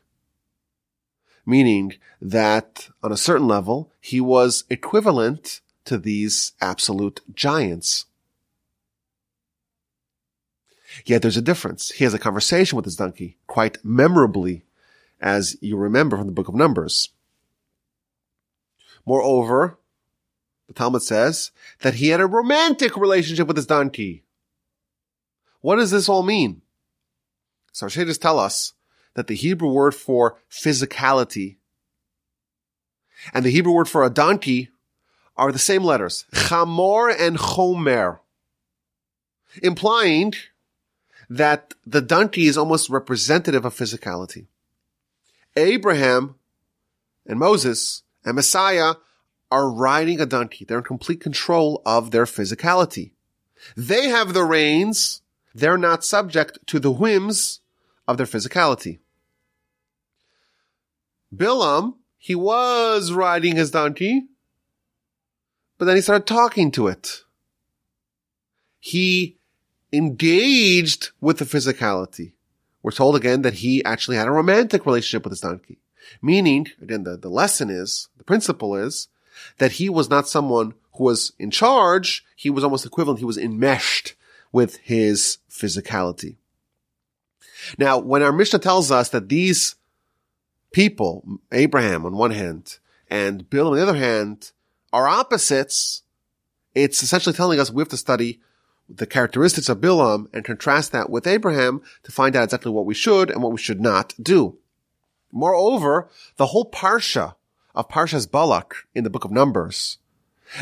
Meaning 1.45 1.93
that 2.21 2.89
on 3.01 3.13
a 3.13 3.17
certain 3.17 3.47
level, 3.47 3.91
he 4.01 4.19
was 4.19 4.65
equivalent 4.69 5.61
to 5.85 5.97
these 5.97 6.51
absolute 6.59 7.21
giants. 7.33 8.07
Yet 11.05 11.21
there's 11.21 11.37
a 11.37 11.41
difference. 11.41 11.91
He 11.91 12.03
has 12.03 12.13
a 12.13 12.19
conversation 12.19 12.75
with 12.75 12.83
his 12.83 12.97
donkey 12.97 13.37
quite 13.47 13.77
memorably, 13.85 14.65
as 15.21 15.55
you 15.61 15.77
remember 15.77 16.17
from 16.17 16.27
the 16.27 16.33
book 16.33 16.49
of 16.49 16.55
Numbers. 16.55 17.09
Moreover, 19.05 19.77
the 20.67 20.73
Talmud 20.73 21.03
says 21.03 21.51
that 21.81 21.95
he 21.95 22.09
had 22.09 22.19
a 22.19 22.27
romantic 22.27 22.97
relationship 22.97 23.47
with 23.47 23.55
his 23.55 23.67
donkey. 23.67 24.23
What 25.61 25.77
does 25.77 25.91
this 25.91 26.09
all 26.09 26.23
mean? 26.23 26.63
So 27.71 27.85
Shadis 27.85 28.19
tell 28.19 28.39
us 28.39 28.73
that 29.15 29.27
the 29.27 29.35
Hebrew 29.35 29.69
word 29.69 29.95
for 29.95 30.37
physicality 30.49 31.57
and 33.33 33.45
the 33.45 33.49
Hebrew 33.49 33.73
word 33.73 33.89
for 33.89 34.03
a 34.03 34.09
donkey 34.09 34.69
are 35.37 35.51
the 35.51 35.59
same 35.59 35.83
letters, 35.83 36.25
chamor 36.33 37.13
and 37.17 37.37
chomer, 37.37 38.19
implying 39.61 40.33
that 41.29 41.73
the 41.85 42.01
donkey 42.01 42.47
is 42.47 42.57
almost 42.57 42.89
representative 42.89 43.65
of 43.65 43.75
physicality. 43.75 44.45
Abraham 45.55 46.35
and 47.25 47.39
Moses 47.39 48.03
and 48.23 48.35
Messiah 48.35 48.95
are 49.51 49.69
riding 49.69 50.19
a 50.19 50.25
donkey. 50.25 50.65
They're 50.65 50.79
in 50.79 50.83
complete 50.83 51.21
control 51.21 51.81
of 51.85 52.11
their 52.11 52.25
physicality. 52.25 53.11
They 53.75 54.07
have 54.07 54.33
the 54.33 54.43
reins. 54.43 55.21
They're 55.53 55.77
not 55.77 56.03
subject 56.03 56.59
to 56.67 56.79
the 56.79 56.91
whims 56.91 57.61
of 58.07 58.17
their 58.17 58.25
physicality. 58.25 58.99
Bilam, 61.35 61.95
he 62.17 62.35
was 62.35 63.11
riding 63.11 63.55
his 63.55 63.71
donkey, 63.71 64.23
but 65.77 65.85
then 65.85 65.95
he 65.95 66.01
started 66.01 66.25
talking 66.25 66.71
to 66.71 66.87
it. 66.87 67.23
He 68.79 69.37
engaged 69.91 71.11
with 71.19 71.39
the 71.39 71.45
physicality. 71.45 72.33
We're 72.81 72.91
told 72.91 73.15
again 73.15 73.41
that 73.41 73.55
he 73.55 73.83
actually 73.83 74.17
had 74.17 74.27
a 74.27 74.31
romantic 74.31 74.85
relationship 74.85 75.23
with 75.23 75.31
his 75.31 75.41
donkey. 75.41 75.79
Meaning, 76.21 76.67
again, 76.81 77.03
the, 77.03 77.17
the 77.17 77.29
lesson 77.29 77.69
is, 77.69 78.09
the 78.17 78.23
principle 78.23 78.75
is, 78.75 79.07
that 79.57 79.73
he 79.73 79.89
was 79.89 80.09
not 80.09 80.27
someone 80.27 80.75
who 80.93 81.05
was 81.05 81.33
in 81.39 81.51
charge. 81.51 82.23
He 82.35 82.49
was 82.49 82.63
almost 82.63 82.85
equivalent. 82.85 83.19
He 83.19 83.25
was 83.25 83.37
enmeshed 83.37 84.13
with 84.51 84.77
his 84.77 85.39
physicality. 85.49 86.37
Now, 87.77 87.97
when 87.97 88.21
our 88.21 88.31
Mishnah 88.31 88.59
tells 88.59 88.91
us 88.91 89.09
that 89.09 89.29
these 89.29 89.75
people, 90.75 91.23
Abraham 91.53 92.05
on 92.05 92.17
one 92.17 92.31
hand 92.31 92.79
and 93.09 93.49
Bill 93.49 93.69
on 93.69 93.77
the 93.77 93.81
other 93.81 93.95
hand, 93.95 94.51
are 94.91 95.07
opposites, 95.07 96.03
it's 96.73 97.01
essentially 97.01 97.33
telling 97.33 97.61
us 97.61 97.71
we 97.71 97.79
have 97.79 97.87
to 97.87 97.97
study 97.97 98.41
the 98.89 99.05
characteristics 99.05 99.69
of 99.69 99.79
Bilam 99.79 100.27
and 100.33 100.43
contrast 100.43 100.91
that 100.91 101.09
with 101.09 101.27
Abraham 101.27 101.81
to 102.03 102.11
find 102.11 102.35
out 102.35 102.43
exactly 102.43 102.73
what 102.73 102.85
we 102.85 102.93
should 102.93 103.31
and 103.31 103.41
what 103.41 103.53
we 103.53 103.57
should 103.57 103.79
not 103.79 104.13
do. 104.21 104.57
Moreover, 105.31 106.09
the 106.35 106.47
whole 106.47 106.69
parsha 106.69 107.35
of 107.73 107.87
Parshas 107.87 108.29
Balak 108.29 108.75
in 108.93 109.05
the 109.05 109.09
book 109.09 109.23
of 109.23 109.31
Numbers 109.31 109.99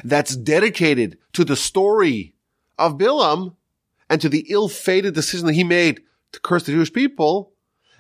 that's 0.03 0.35
dedicated 0.35 1.17
to 1.33 1.43
the 1.43 1.55
story 1.55 2.35
of 2.77 2.99
Bilam 2.99 3.55
and 4.11 4.21
to 4.21 4.29
the 4.29 4.45
ill-fated 4.49 5.15
decision 5.15 5.47
that 5.47 5.53
he 5.53 5.63
made 5.63 6.01
to 6.33 6.39
curse 6.39 6.63
the 6.63 6.71
Jewish 6.71 6.93
people, 6.93 7.51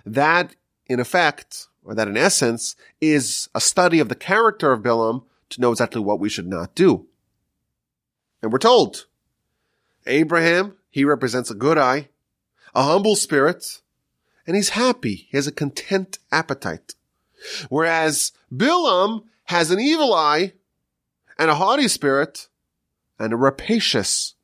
that 0.05 0.55
in 0.85 0.99
effect, 0.99 1.69
or 1.83 1.95
that 1.95 2.07
in 2.07 2.17
essence, 2.17 2.75
is 3.01 3.49
a 3.53 3.61
study 3.61 3.99
of 3.99 4.09
the 4.09 4.15
character 4.15 4.71
of 4.71 4.81
Bilam 4.81 5.23
to 5.49 5.61
know 5.61 5.71
exactly 5.71 6.01
what 6.01 6.19
we 6.19 6.29
should 6.29 6.47
not 6.47 6.75
do. 6.75 7.07
And 8.41 8.51
we're 8.51 8.59
told, 8.59 9.05
Abraham, 10.05 10.75
he 10.89 11.05
represents 11.05 11.49
a 11.49 11.55
good 11.55 11.77
eye, 11.77 12.09
a 12.75 12.83
humble 12.83 13.15
spirit, 13.15 13.81
and 14.45 14.55
he's 14.55 14.69
happy. 14.69 15.27
He 15.29 15.37
has 15.37 15.47
a 15.47 15.51
content 15.51 16.19
appetite. 16.31 16.95
Whereas 17.69 18.31
Bilam 18.53 19.23
has 19.45 19.71
an 19.71 19.79
evil 19.79 20.13
eye 20.13 20.53
and 21.37 21.49
a 21.49 21.55
haughty 21.55 21.87
spirit 21.87 22.47
and 23.19 23.33
a 23.33 23.37
rapacious 23.37 24.35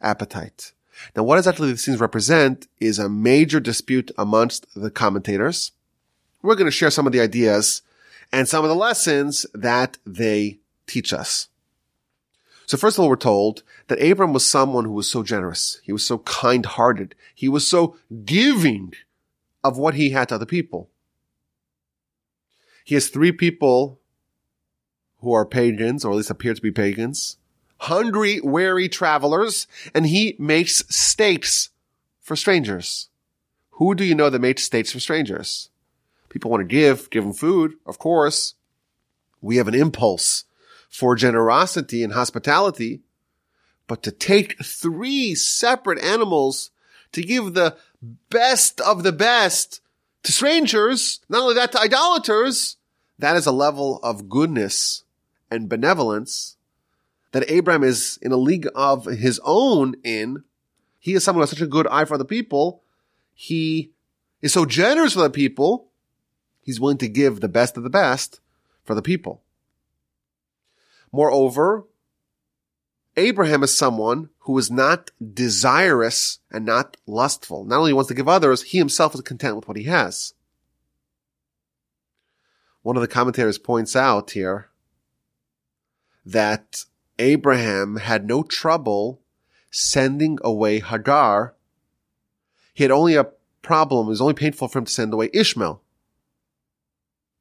appetite. 0.00 0.72
Now, 1.14 1.22
what 1.22 1.38
exactly 1.38 1.68
these 1.68 1.84
things 1.84 2.00
represent 2.00 2.66
is 2.80 2.98
a 2.98 3.08
major 3.08 3.60
dispute 3.60 4.10
amongst 4.18 4.66
the 4.74 4.90
commentators. 4.90 5.72
We're 6.42 6.54
going 6.54 6.66
to 6.66 6.70
share 6.70 6.90
some 6.90 7.06
of 7.06 7.12
the 7.12 7.20
ideas 7.20 7.82
and 8.32 8.48
some 8.48 8.64
of 8.64 8.68
the 8.68 8.76
lessons 8.76 9.46
that 9.54 9.98
they 10.06 10.58
teach 10.86 11.12
us. 11.12 11.48
So 12.66 12.76
first 12.76 12.98
of 12.98 13.02
all, 13.02 13.08
we're 13.08 13.16
told 13.16 13.62
that 13.86 14.02
Abram 14.02 14.32
was 14.34 14.46
someone 14.46 14.84
who 14.84 14.92
was 14.92 15.10
so 15.10 15.22
generous. 15.22 15.80
He 15.82 15.92
was 15.92 16.04
so 16.04 16.18
kind-hearted. 16.18 17.14
He 17.34 17.48
was 17.48 17.66
so 17.66 17.96
giving 18.24 18.92
of 19.64 19.78
what 19.78 19.94
he 19.94 20.10
had 20.10 20.28
to 20.28 20.34
other 20.34 20.46
people. 20.46 20.90
He 22.84 22.94
has 22.94 23.08
three 23.08 23.32
people 23.32 24.00
who 25.20 25.32
are 25.32 25.44
pagans, 25.44 26.04
or 26.04 26.12
at 26.12 26.16
least 26.16 26.30
appear 26.30 26.54
to 26.54 26.62
be 26.62 26.70
pagans, 26.70 27.38
hungry, 27.78 28.40
weary 28.40 28.88
travelers, 28.88 29.66
and 29.94 30.06
he 30.06 30.36
makes 30.38 30.84
steaks 30.88 31.70
for 32.20 32.36
strangers. 32.36 33.08
Who 33.72 33.94
do 33.94 34.04
you 34.04 34.14
know 34.14 34.30
that 34.30 34.40
makes 34.40 34.62
steaks 34.62 34.92
for 34.92 35.00
strangers? 35.00 35.70
People 36.28 36.50
want 36.50 36.60
to 36.60 36.64
give, 36.64 37.10
give 37.10 37.24
them 37.24 37.32
food, 37.32 37.74
of 37.86 37.98
course. 37.98 38.54
We 39.40 39.56
have 39.56 39.68
an 39.68 39.74
impulse 39.74 40.44
for 40.88 41.14
generosity 41.14 42.02
and 42.02 42.12
hospitality, 42.12 43.02
but 43.86 44.02
to 44.02 44.10
take 44.10 44.62
three 44.62 45.34
separate 45.34 46.02
animals 46.02 46.70
to 47.12 47.22
give 47.22 47.54
the 47.54 47.76
best 48.30 48.80
of 48.80 49.02
the 49.02 49.12
best 49.12 49.80
to 50.24 50.32
strangers, 50.32 51.20
not 51.28 51.42
only 51.42 51.54
that 51.54 51.72
to 51.72 51.80
idolaters, 51.80 52.76
that 53.18 53.36
is 53.36 53.46
a 53.46 53.52
level 53.52 53.98
of 54.02 54.28
goodness 54.28 55.04
and 55.50 55.68
benevolence 55.68 56.56
that 57.32 57.50
Abraham 57.50 57.84
is 57.84 58.18
in 58.22 58.32
a 58.32 58.36
league 58.36 58.68
of 58.74 59.04
his 59.04 59.40
own 59.44 59.96
in. 60.02 60.44
He 60.98 61.14
is 61.14 61.24
someone 61.24 61.42
has 61.42 61.50
such 61.50 61.60
a 61.60 61.66
good 61.66 61.86
eye 61.88 62.04
for 62.04 62.14
other 62.14 62.24
people. 62.24 62.82
He 63.34 63.92
is 64.40 64.52
so 64.52 64.64
generous 64.64 65.14
with 65.14 65.24
the 65.24 65.30
people. 65.30 65.87
He's 66.68 66.78
willing 66.78 66.98
to 66.98 67.08
give 67.08 67.40
the 67.40 67.48
best 67.48 67.78
of 67.78 67.82
the 67.82 67.88
best 67.88 68.42
for 68.84 68.94
the 68.94 69.00
people. 69.00 69.40
Moreover, 71.10 71.86
Abraham 73.16 73.62
is 73.62 73.74
someone 73.74 74.28
who 74.40 74.58
is 74.58 74.70
not 74.70 75.10
desirous 75.32 76.40
and 76.50 76.66
not 76.66 76.98
lustful. 77.06 77.64
Not 77.64 77.78
only 77.78 77.94
wants 77.94 78.08
to 78.08 78.14
give 78.14 78.28
others, 78.28 78.64
he 78.64 78.76
himself 78.76 79.14
is 79.14 79.22
content 79.22 79.56
with 79.56 79.66
what 79.66 79.78
he 79.78 79.84
has. 79.84 80.34
One 82.82 82.96
of 82.96 83.00
the 83.00 83.08
commentators 83.08 83.56
points 83.56 83.96
out 83.96 84.32
here 84.32 84.68
that 86.26 86.84
Abraham 87.18 87.96
had 87.96 88.26
no 88.26 88.42
trouble 88.42 89.22
sending 89.70 90.38
away 90.44 90.80
Hagar. 90.80 91.54
He 92.74 92.84
had 92.84 92.90
only 92.90 93.14
a 93.14 93.28
problem. 93.62 94.08
It 94.08 94.10
was 94.10 94.20
only 94.20 94.34
painful 94.34 94.68
for 94.68 94.80
him 94.80 94.84
to 94.84 94.92
send 94.92 95.14
away 95.14 95.30
Ishmael. 95.32 95.80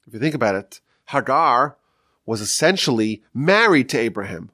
If 0.08 0.14
you 0.14 0.20
think 0.20 0.36
about 0.36 0.56
it, 0.56 0.80
Hagar 1.10 1.78
was 2.26 2.42
essentially 2.42 3.24
married 3.34 3.90
to 3.90 4.00
Abraham. 4.00 4.52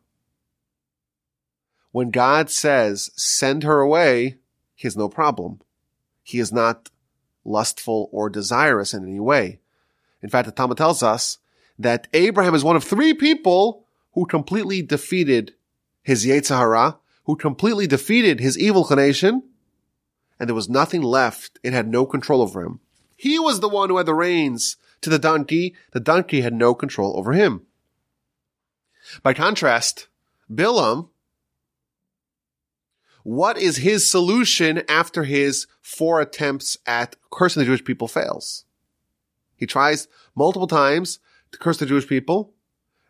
When 1.91 2.09
God 2.09 2.49
says, 2.49 3.11
send 3.15 3.63
her 3.63 3.79
away, 3.79 4.39
he 4.73 4.87
has 4.87 4.97
no 4.97 5.07
problem. 5.07 5.61
He 6.23 6.39
is 6.39 6.51
not 6.51 6.89
lustful 7.45 8.09
or 8.11 8.29
desirous 8.29 8.93
in 8.93 9.03
any 9.03 9.19
way. 9.19 9.59
In 10.21 10.29
fact, 10.29 10.47
the 10.47 10.51
Talmud 10.51 10.77
tells 10.77 11.03
us 11.03 11.37
that 11.77 12.07
Abraham 12.13 12.55
is 12.55 12.63
one 12.63 12.75
of 12.75 12.83
three 12.83 13.13
people 13.13 13.85
who 14.13 14.25
completely 14.25 14.81
defeated 14.81 15.53
his 16.01 16.25
Yetzer 16.25 16.57
Hara, 16.57 16.97
who 17.25 17.35
completely 17.35 17.87
defeated 17.87 18.39
his 18.39 18.57
evil 18.57 18.83
inclination, 18.83 19.43
and 20.39 20.49
there 20.49 20.55
was 20.55 20.69
nothing 20.69 21.01
left. 21.01 21.59
It 21.63 21.73
had 21.73 21.87
no 21.87 22.05
control 22.05 22.41
over 22.41 22.63
him. 22.63 22.79
He 23.15 23.37
was 23.39 23.59
the 23.59 23.69
one 23.69 23.89
who 23.89 23.97
had 23.97 24.05
the 24.05 24.13
reins 24.13 24.77
to 25.03 25.09
the 25.09 25.19
donkey. 25.19 25.75
The 25.91 25.99
donkey 25.99 26.41
had 26.41 26.53
no 26.53 26.73
control 26.73 27.17
over 27.17 27.33
him. 27.33 27.61
By 29.21 29.33
contrast, 29.33 30.07
Bilam, 30.51 31.09
what 33.23 33.57
is 33.57 33.77
his 33.77 34.09
solution 34.09 34.83
after 34.89 35.23
his 35.23 35.67
four 35.81 36.19
attempts 36.19 36.77
at 36.85 37.15
cursing 37.31 37.61
the 37.61 37.65
Jewish 37.65 37.83
people 37.83 38.07
fails? 38.07 38.65
He 39.55 39.65
tries 39.65 40.07
multiple 40.35 40.67
times 40.67 41.19
to 41.51 41.59
curse 41.59 41.77
the 41.77 41.85
Jewish 41.85 42.07
people, 42.07 42.53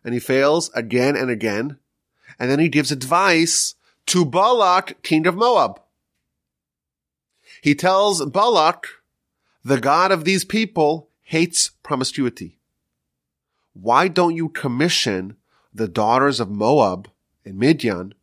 and 0.04 0.14
he 0.14 0.20
fails 0.20 0.70
again 0.74 1.16
and 1.16 1.30
again. 1.30 1.78
And 2.38 2.50
then 2.50 2.60
he 2.60 2.68
gives 2.68 2.92
advice 2.92 3.74
to 4.06 4.24
Balak, 4.24 5.02
king 5.02 5.26
of 5.26 5.34
Moab. 5.34 5.80
He 7.62 7.74
tells 7.74 8.24
Balak, 8.24 8.86
the 9.64 9.80
God 9.80 10.12
of 10.12 10.24
these 10.24 10.44
people 10.44 11.08
hates 11.24 11.70
promiscuity. 11.82 12.58
Why 13.72 14.08
don't 14.08 14.36
you 14.36 14.48
commission 14.48 15.36
the 15.74 15.88
daughters 15.88 16.38
of 16.38 16.50
Moab 16.50 17.10
and 17.44 17.58
Midian 17.58 18.14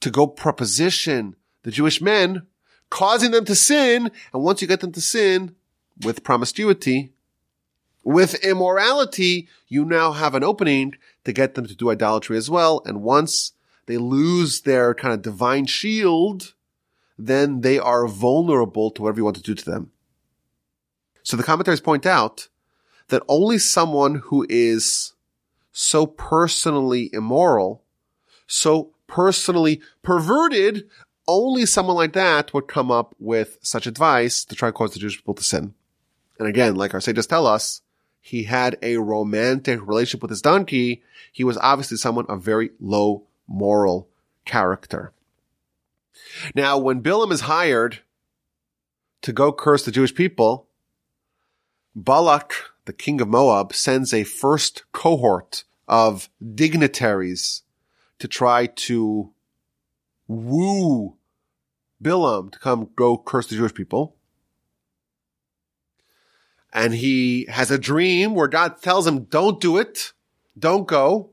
to 0.00 0.10
go 0.10 0.26
proposition 0.26 1.34
the 1.64 1.72
Jewish 1.72 2.00
men, 2.00 2.46
causing 2.90 3.32
them 3.32 3.44
to 3.46 3.56
sin. 3.56 4.10
And 4.32 4.42
once 4.42 4.62
you 4.62 4.68
get 4.68 4.80
them 4.80 4.92
to 4.92 5.00
sin 5.00 5.56
with 6.04 6.22
promiscuity, 6.22 7.12
with 8.04 8.36
immorality, 8.44 9.48
you 9.66 9.84
now 9.84 10.12
have 10.12 10.36
an 10.36 10.44
opening 10.44 10.94
to 11.24 11.32
get 11.32 11.54
them 11.54 11.66
to 11.66 11.74
do 11.74 11.90
idolatry 11.90 12.36
as 12.36 12.48
well. 12.48 12.82
And 12.86 13.02
once 13.02 13.52
they 13.86 13.96
lose 13.96 14.60
their 14.60 14.94
kind 14.94 15.12
of 15.12 15.22
divine 15.22 15.66
shield, 15.66 16.54
then 17.18 17.62
they 17.62 17.78
are 17.78 18.06
vulnerable 18.06 18.92
to 18.92 19.02
whatever 19.02 19.18
you 19.18 19.24
want 19.24 19.36
to 19.36 19.42
do 19.42 19.54
to 19.54 19.64
them. 19.64 19.90
So 21.26 21.36
the 21.36 21.42
commentaries 21.42 21.80
point 21.80 22.06
out 22.06 22.46
that 23.08 23.20
only 23.26 23.58
someone 23.58 24.14
who 24.26 24.46
is 24.48 25.12
so 25.72 26.06
personally 26.06 27.10
immoral, 27.12 27.82
so 28.46 28.92
personally 29.08 29.80
perverted, 30.04 30.88
only 31.26 31.66
someone 31.66 31.96
like 31.96 32.12
that 32.12 32.54
would 32.54 32.68
come 32.68 32.92
up 32.92 33.16
with 33.18 33.58
such 33.60 33.88
advice 33.88 34.44
to 34.44 34.54
try 34.54 34.68
to 34.68 34.72
cause 34.72 34.92
the 34.92 35.00
Jewish 35.00 35.16
people 35.16 35.34
to 35.34 35.42
sin. 35.42 35.74
And 36.38 36.46
again, 36.46 36.76
like 36.76 36.94
our 36.94 37.00
sages 37.00 37.26
tell 37.26 37.48
us, 37.48 37.82
he 38.20 38.44
had 38.44 38.78
a 38.80 38.98
romantic 38.98 39.84
relationship 39.84 40.22
with 40.22 40.30
his 40.30 40.42
donkey. 40.42 41.02
He 41.32 41.42
was 41.42 41.58
obviously 41.58 41.96
someone 41.96 42.26
of 42.26 42.44
very 42.44 42.70
low 42.78 43.24
moral 43.48 44.06
character. 44.44 45.12
Now, 46.54 46.78
when 46.78 47.02
Bilam 47.02 47.32
is 47.32 47.40
hired 47.42 47.98
to 49.22 49.32
go 49.32 49.52
curse 49.52 49.84
the 49.84 49.90
Jewish 49.90 50.14
people, 50.14 50.65
Balak, 51.96 52.52
the 52.84 52.92
king 52.92 53.22
of 53.22 53.28
Moab, 53.28 53.74
sends 53.74 54.12
a 54.12 54.22
first 54.22 54.84
cohort 54.92 55.64
of 55.88 56.28
dignitaries 56.54 57.62
to 58.18 58.28
try 58.28 58.66
to 58.66 59.32
woo 60.28 61.16
Bilam 62.02 62.52
to 62.52 62.58
come 62.58 62.90
go 62.94 63.16
curse 63.16 63.46
the 63.46 63.56
Jewish 63.56 63.72
people. 63.72 64.14
And 66.72 66.94
he 66.94 67.46
has 67.48 67.70
a 67.70 67.78
dream 67.78 68.34
where 68.34 68.48
God 68.48 68.82
tells 68.82 69.06
him, 69.06 69.24
don't 69.24 69.58
do 69.60 69.78
it. 69.78 70.12
Don't 70.58 70.86
go. 70.86 71.30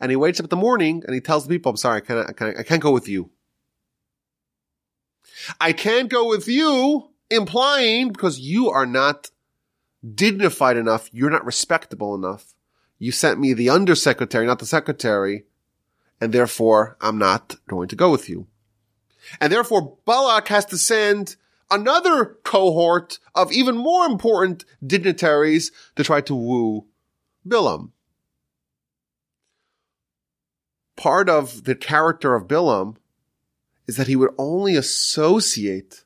And 0.00 0.10
he 0.10 0.16
wakes 0.16 0.38
up 0.38 0.44
in 0.44 0.50
the 0.50 0.56
morning 0.56 1.02
and 1.06 1.14
he 1.14 1.20
tells 1.20 1.46
the 1.46 1.54
people, 1.54 1.70
I'm 1.70 1.76
sorry, 1.76 1.98
I 1.98 2.00
can't, 2.00 2.28
I 2.28 2.32
can't, 2.32 2.58
I 2.58 2.62
can't 2.62 2.82
go 2.82 2.90
with 2.90 3.08
you. 3.08 3.30
I 5.58 5.72
can't 5.72 6.10
go 6.10 6.28
with 6.28 6.48
you, 6.48 7.08
implying 7.30 8.08
because 8.08 8.38
you 8.38 8.68
are 8.68 8.86
not 8.86 9.30
dignified 10.14 10.76
enough. 10.76 11.08
You're 11.12 11.30
not 11.30 11.44
respectable 11.44 12.14
enough. 12.14 12.54
You 12.98 13.12
sent 13.12 13.40
me 13.40 13.52
the 13.52 13.70
undersecretary, 13.70 14.46
not 14.46 14.58
the 14.58 14.66
secretary 14.66 15.44
and 16.20 16.32
therefore 16.32 16.96
I'm 17.00 17.18
not 17.18 17.56
going 17.68 17.88
to 17.88 17.96
go 17.96 18.10
with 18.10 18.28
you. 18.28 18.46
And 19.40 19.52
therefore 19.52 19.98
Balak 20.04 20.48
has 20.48 20.64
to 20.66 20.78
send 20.78 21.36
another 21.70 22.36
cohort 22.44 23.18
of 23.34 23.52
even 23.52 23.76
more 23.76 24.06
important 24.06 24.64
dignitaries 24.84 25.72
to 25.96 26.04
try 26.04 26.20
to 26.22 26.34
woo 26.34 26.86
Bilam. 27.46 27.90
Part 30.96 31.28
of 31.28 31.64
the 31.64 31.74
character 31.74 32.34
of 32.34 32.48
Bilam 32.48 32.96
is 33.86 33.96
that 33.96 34.06
he 34.06 34.16
would 34.16 34.34
only 34.38 34.76
associate 34.76 36.04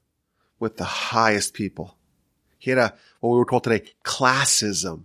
with 0.58 0.76
the 0.76 0.84
highest 0.84 1.54
people. 1.54 1.96
He 2.58 2.70
had 2.70 2.78
a, 2.78 2.94
what 3.20 3.30
we 3.30 3.38
would 3.38 3.48
call 3.48 3.60
today, 3.60 3.86
classism. 4.04 5.04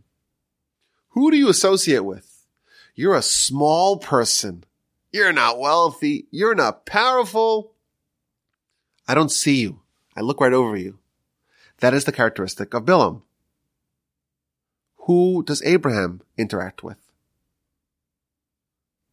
Who 1.10 1.32
do 1.32 1.38
you 1.38 1.50
associate 1.50 2.04
with? 2.04 2.46
You're 2.96 3.16
a 3.16 3.22
small 3.22 3.98
person 3.98 4.66
you're 5.16 5.32
not 5.32 5.60
wealthy. 5.60 6.28
You're 6.30 6.56
not 6.56 6.86
powerful. 6.86 7.72
I 9.08 9.16
don't 9.16 9.32
see 9.32 9.62
you. 9.62 9.80
I 10.14 10.20
look 10.20 10.42
right 10.42 10.52
over 10.52 10.76
you. 10.76 11.00
That 11.80 11.94
is 11.94 12.04
the 12.04 12.12
characteristic 12.12 12.74
of 12.74 12.84
Bilam. 12.84 13.22
Who 15.06 15.42
does 15.42 15.64
Abraham 15.64 16.20
interact 16.38 16.84
with? 16.84 16.98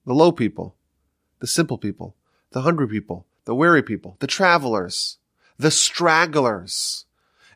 The 0.04 0.12
low 0.12 0.32
people, 0.32 0.74
the 1.38 1.46
simple 1.46 1.78
people, 1.78 2.16
the 2.50 2.62
hungry 2.62 2.88
people, 2.88 3.24
the 3.44 3.54
weary 3.54 3.84
people, 3.84 4.16
the 4.18 4.26
travelers, 4.26 5.18
the 5.56 5.70
stragglers. 5.70 7.04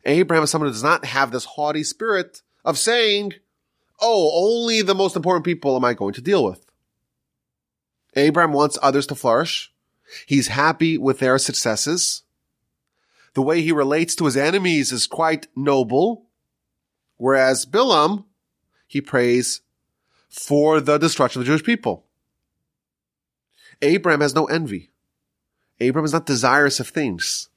Abraham 0.07 0.45
is 0.45 0.51
someone 0.51 0.69
who 0.69 0.73
does 0.73 0.85
not 0.85 1.05
have 1.05 1.33
this 1.33 1.45
haughty 1.45 1.83
spirit 1.83 2.41
of 2.65 2.79
saying, 2.79 3.35
Oh, 4.01 4.31
only 4.35 4.81
the 4.83 4.95
most 4.95 5.17
important 5.17 5.45
people 5.45 5.75
am 5.77 5.85
I 5.85 5.95
going 5.95 6.15
to 6.15 6.21
deal 6.21 6.45
with. 6.45 6.65
Abraham 8.15 8.53
wants 8.53 8.79
others 8.81 9.07
to 9.09 9.15
flourish. 9.15 9.73
He's 10.25 10.49
happy 10.49 10.97
with 10.97 11.19
their 11.19 11.39
successes. 11.39 12.23
The 13.35 13.43
way 13.43 13.61
he 13.61 13.73
relates 13.73 14.15
to 14.17 14.27
his 14.27 14.37
enemies 14.37 14.93
is 14.93 15.07
quite 15.07 15.49
noble. 15.57 16.27
Whereas 17.17 17.67
Bilam, 17.67 18.25
he 18.87 19.01
prays 19.01 19.63
for 20.29 20.81
the 20.81 20.99
destruction 20.99 21.41
of 21.41 21.47
the 21.47 21.51
Jewish 21.51 21.65
people. 21.65 22.05
Abraham 23.83 24.21
has 24.21 24.35
no 24.35 24.45
envy. 24.47 24.91
Abraham 25.81 26.05
is 26.05 26.13
not 26.13 26.27
desirous 26.27 26.79
of 26.79 26.89
things. 26.89 27.49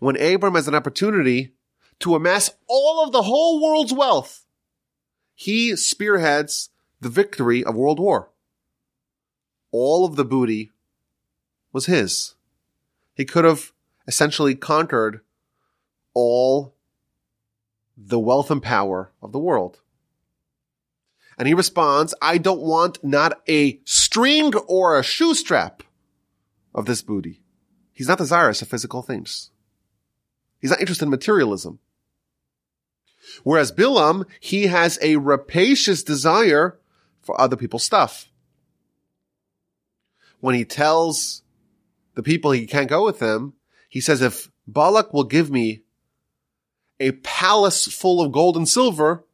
When 0.00 0.16
Abraham 0.16 0.54
has 0.54 0.68
an 0.68 0.74
opportunity 0.74 1.52
to 2.02 2.14
amass 2.14 2.50
all 2.68 3.04
of 3.04 3.12
the 3.12 3.22
whole 3.22 3.62
world's 3.62 3.92
wealth, 3.92 4.44
he 5.34 5.74
spearheads 5.76 6.70
the 7.00 7.08
victory 7.08 7.64
of 7.64 7.74
world 7.74 7.98
war 7.98 8.32
all 9.72 10.04
of 10.04 10.16
the 10.16 10.24
booty 10.24 10.70
was 11.72 11.86
his. 11.86 12.34
He 13.14 13.24
could 13.24 13.44
have 13.44 13.72
essentially 14.06 14.54
conquered 14.54 15.22
all 16.14 16.74
the 17.96 18.20
wealth 18.20 18.50
and 18.50 18.62
power 18.62 19.10
of 19.22 19.32
the 19.32 19.38
world. 19.38 19.80
And 21.38 21.48
he 21.48 21.54
responds, 21.54 22.14
I 22.20 22.38
don't 22.38 22.60
want 22.60 23.02
not 23.02 23.40
a 23.48 23.80
string 23.84 24.54
or 24.68 24.98
a 24.98 25.02
shoe 25.02 25.34
strap 25.34 25.82
of 26.74 26.84
this 26.84 27.02
booty. 27.02 27.40
He's 27.92 28.08
not 28.08 28.18
desirous 28.18 28.62
of 28.62 28.68
physical 28.68 29.02
things. 29.02 29.50
He's 30.60 30.70
not 30.70 30.80
interested 30.80 31.06
in 31.06 31.10
materialism. 31.10 31.78
Whereas 33.42 33.72
Bilam, 33.72 34.24
he 34.40 34.66
has 34.66 34.98
a 35.02 35.16
rapacious 35.16 36.02
desire 36.02 36.78
for 37.20 37.40
other 37.40 37.56
people's 37.56 37.84
stuff 37.84 38.32
when 40.42 40.56
he 40.56 40.64
tells 40.64 41.42
the 42.14 42.22
people 42.22 42.50
he 42.50 42.66
can't 42.66 42.90
go 42.90 43.04
with 43.04 43.20
them, 43.20 43.54
he 43.88 44.00
says, 44.00 44.20
if 44.20 44.50
Balak 44.66 45.14
will 45.14 45.24
give 45.24 45.50
me 45.52 45.82
a 46.98 47.12
palace 47.12 47.86
full 47.86 48.20
of 48.20 48.32
gold 48.32 48.56
and 48.56 48.68
silver, 48.68 49.24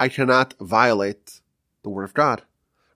I 0.00 0.08
cannot 0.08 0.54
violate 0.58 1.42
the 1.82 1.90
word 1.90 2.04
of 2.04 2.14
God. 2.14 2.42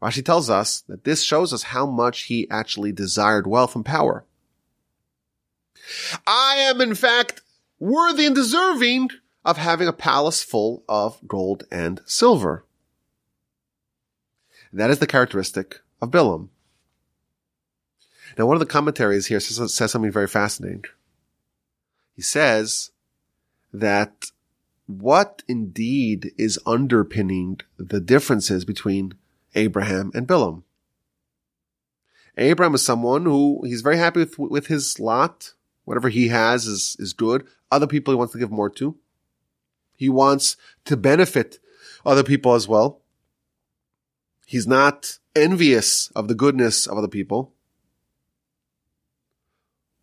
Rashi 0.03 0.25
tells 0.25 0.49
us 0.49 0.81
that 0.89 1.05
this 1.05 1.23
shows 1.23 1.53
us 1.53 1.65
how 1.65 1.85
much 1.85 2.23
he 2.23 2.49
actually 2.51 2.93
desired 2.93 3.47
wealth 3.47 3.77
and 3.77 3.85
power. 3.85 4.25
I 6.27 6.55
am 6.61 6.81
in 6.81 6.95
fact 6.95 7.43
worthy 7.79 8.25
and 8.25 8.35
deserving 8.35 9.11
of 9.45 9.57
having 9.57 9.89
a 9.89 9.93
palace 9.93 10.43
full 10.43 10.85
of 10.89 11.19
gold 11.27 11.65
and 11.71 12.01
silver. 12.07 12.65
And 14.71 14.81
that 14.81 14.91
is 14.91 14.99
the 14.99 15.07
characteristic 15.07 15.81
of 16.01 16.11
Bilam. 16.11 16.49
Now, 18.39 18.47
one 18.47 18.57
of 18.57 18.61
the 18.61 18.67
commentaries 18.67 19.27
here 19.27 19.41
says, 19.41 19.75
says 19.75 19.91
something 19.91 20.13
very 20.13 20.29
fascinating. 20.29 20.85
He 22.15 22.23
says 22.23 22.91
that 23.73 24.31
what 24.87 25.43
indeed 25.49 26.33
is 26.37 26.59
underpinning 26.67 27.61
the 27.77 28.01
differences 28.01 28.65
between 28.65 29.15
Abraham 29.55 30.11
and 30.15 30.27
Bilam? 30.27 30.63
Abraham 32.37 32.75
is 32.75 32.85
someone 32.85 33.25
who 33.25 33.61
he's 33.65 33.83
very 33.83 33.99
happy 33.99 34.21
with, 34.21 34.39
with 34.39 34.67
his 34.69 34.99
lot. 35.01 35.55
Whatever 35.85 36.09
he 36.09 36.29
has 36.29 36.67
is, 36.67 36.97
is 36.99 37.13
good. 37.13 37.47
Other 37.71 37.87
people 37.87 38.13
he 38.13 38.19
wants 38.19 38.33
to 38.33 38.39
give 38.39 38.51
more 38.51 38.71
to. 38.71 38.97
He 40.01 40.09
wants 40.09 40.57
to 40.87 40.97
benefit 40.97 41.59
other 42.07 42.25
people 42.25 42.55
as 42.55 42.67
well. 42.67 43.03
He's 44.47 44.67
not 44.67 45.19
envious 45.37 46.11
of 46.17 46.27
the 46.27 46.35
goodness 46.35 46.87
of 46.87 46.97
other 46.97 47.07
people. 47.07 47.53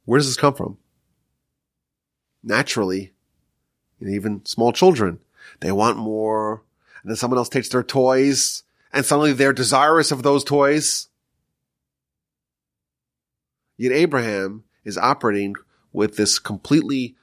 Where 0.06 0.20
does 0.20 0.28
this 0.28 0.38
come 0.38 0.54
from? 0.54 0.78
Naturally, 2.44 3.14
even 4.00 4.46
small 4.46 4.72
children, 4.72 5.18
they 5.62 5.72
want 5.72 5.98
more, 5.98 6.62
and 7.02 7.10
then 7.10 7.16
someone 7.16 7.40
else 7.40 7.50
takes 7.50 7.70
their 7.70 7.82
toys, 7.82 8.62
and 8.94 9.04
suddenly 9.04 9.34
they're 9.34 9.52
desirous 9.52 10.12
of 10.12 10.22
those 10.22 10.44
toys. 10.44 11.08
Yet 13.78 13.94
Abraham 13.94 14.64
is 14.84 14.96
operating 14.96 15.56
with 15.92 16.18
this 16.18 16.38
completely 16.38 17.16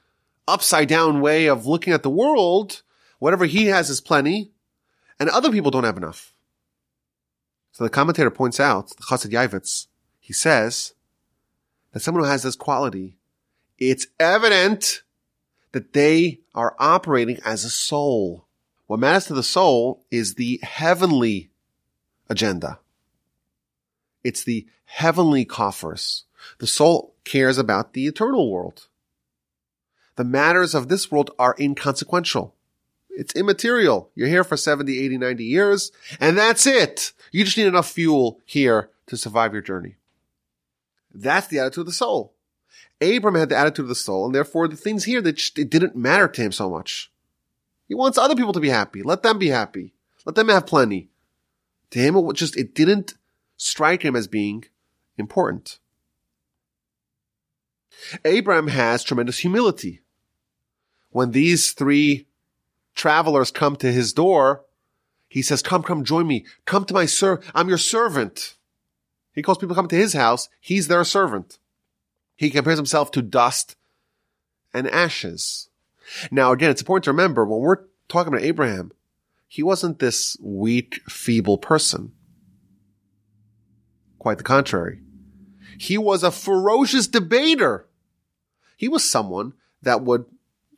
upside 0.47 0.87
down 0.87 1.21
way 1.21 1.47
of 1.47 1.65
looking 1.65 1.93
at 1.93 2.03
the 2.03 2.09
world. 2.09 2.81
Whatever 3.19 3.45
he 3.45 3.67
has 3.67 3.89
is 3.89 4.01
plenty, 4.01 4.51
and 5.19 5.29
other 5.29 5.51
people 5.51 5.71
don't 5.71 5.85
have 5.85 5.97
enough. 5.97 6.33
So 7.71 7.83
the 7.83 7.89
commentator 7.89 8.31
points 8.31 8.59
out, 8.59 8.89
the 8.89 9.03
Chassid 9.03 9.31
Yavitz, 9.31 9.87
he 10.19 10.33
says 10.33 10.93
that 11.91 12.01
someone 12.01 12.23
who 12.23 12.29
has 12.29 12.43
this 12.43 12.55
quality, 12.55 13.17
it's 13.77 14.07
evident 14.19 15.03
that 15.71 15.93
they 15.93 16.39
are 16.53 16.75
operating 16.79 17.39
as 17.45 17.65
a 17.65 17.69
soul. 17.69 18.47
What 18.87 18.99
matters 18.99 19.25
to 19.25 19.33
the 19.33 19.43
soul 19.43 20.05
is 20.11 20.35
the 20.35 20.59
heavenly 20.63 21.49
agenda. 22.29 22.79
It's 24.23 24.43
the 24.43 24.67
heavenly 24.85 25.45
coffers. 25.45 26.25
The 26.59 26.67
soul 26.67 27.15
cares 27.23 27.57
about 27.57 27.93
the 27.93 28.07
eternal 28.07 28.51
world. 28.51 28.87
The 30.15 30.23
matters 30.23 30.73
of 30.73 30.87
this 30.87 31.11
world 31.11 31.31
are 31.37 31.55
inconsequential. 31.59 32.55
It's 33.09 33.35
immaterial. 33.35 34.11
You're 34.15 34.27
here 34.27 34.43
for 34.43 34.57
70, 34.57 34.99
80, 34.99 35.17
90 35.17 35.43
years, 35.43 35.91
and 36.19 36.37
that's 36.37 36.65
it. 36.67 37.13
You 37.31 37.43
just 37.43 37.57
need 37.57 37.67
enough 37.67 37.89
fuel 37.89 38.41
here 38.45 38.89
to 39.07 39.17
survive 39.17 39.53
your 39.53 39.61
journey. 39.61 39.95
That's 41.13 41.47
the 41.47 41.59
attitude 41.59 41.81
of 41.81 41.87
the 41.87 41.93
soul. 41.93 42.33
Abram 43.01 43.35
had 43.35 43.49
the 43.49 43.57
attitude 43.57 43.83
of 43.83 43.89
the 43.89 43.95
soul, 43.95 44.25
and 44.25 44.35
therefore 44.35 44.67
the 44.67 44.75
things 44.75 45.05
here 45.05 45.21
that 45.21 45.57
it 45.57 45.69
didn't 45.69 45.95
matter 45.95 46.27
to 46.27 46.41
him 46.41 46.51
so 46.51 46.69
much. 46.69 47.11
He 47.87 47.95
wants 47.95 48.17
other 48.17 48.35
people 48.35 48.53
to 48.53 48.59
be 48.59 48.69
happy. 48.69 49.01
Let 49.03 49.23
them 49.23 49.37
be 49.37 49.49
happy. 49.49 49.93
Let 50.25 50.35
them 50.35 50.49
have 50.49 50.65
plenty. 50.65 51.09
To 51.91 51.99
him, 51.99 52.15
it 52.15 52.33
just 52.33 52.57
it 52.57 52.73
didn't 52.73 53.13
strike 53.57 54.01
him 54.01 54.15
as 54.15 54.27
being 54.27 54.65
important. 55.17 55.79
Abraham 58.23 58.67
has 58.67 59.03
tremendous 59.03 59.39
humility. 59.39 60.01
When 61.15 61.31
these 61.31 61.71
three 61.71 62.27
travelers 62.93 63.49
come 63.49 63.77
to 63.77 63.89
his 63.89 64.11
door, 64.11 64.65
he 65.29 65.41
says, 65.41 65.61
come, 65.61 65.81
come, 65.81 66.03
join 66.03 66.27
me. 66.27 66.45
Come 66.65 66.83
to 66.83 66.93
my 66.93 67.05
sir. 67.05 67.39
I'm 67.53 67.69
your 67.69 67.77
servant. 67.77 68.55
He 69.31 69.41
calls 69.41 69.57
people 69.57 69.75
to 69.75 69.79
come 69.79 69.87
to 69.87 69.95
his 69.95 70.11
house. 70.11 70.49
He's 70.59 70.89
their 70.89 71.05
servant. 71.05 71.57
He 72.35 72.49
compares 72.49 72.77
himself 72.77 73.11
to 73.11 73.21
dust 73.21 73.77
and 74.73 74.89
ashes. 74.89 75.69
Now, 76.31 76.51
again, 76.51 76.69
it's 76.69 76.81
important 76.81 77.05
to 77.05 77.11
remember 77.11 77.45
when 77.45 77.61
we're 77.61 77.85
talking 78.09 78.33
about 78.33 78.43
Abraham, 78.43 78.91
he 79.47 79.63
wasn't 79.63 79.99
this 79.99 80.35
weak, 80.41 80.99
feeble 81.07 81.57
person. 81.57 82.11
Quite 84.19 84.37
the 84.39 84.43
contrary. 84.43 84.99
He 85.77 85.97
was 85.97 86.23
a 86.23 86.31
ferocious 86.31 87.07
debater. 87.07 87.87
He 88.75 88.89
was 88.89 89.09
someone 89.09 89.53
that 89.81 90.01
would 90.01 90.25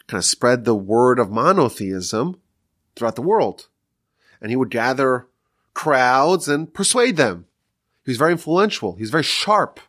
kind 0.07 0.19
of 0.19 0.25
spread 0.25 0.65
the 0.65 0.75
word 0.75 1.19
of 1.19 1.31
monotheism 1.31 2.39
throughout 2.95 3.15
the 3.15 3.21
world. 3.21 3.67
And 4.41 4.49
he 4.49 4.55
would 4.55 4.69
gather 4.69 5.27
crowds 5.73 6.47
and 6.47 6.73
persuade 6.73 7.17
them. 7.17 7.45
He 8.05 8.11
was 8.11 8.17
very 8.17 8.31
influential. 8.31 8.95
He 8.95 9.01
was 9.01 9.09
very 9.09 9.23
sharp 9.23 9.79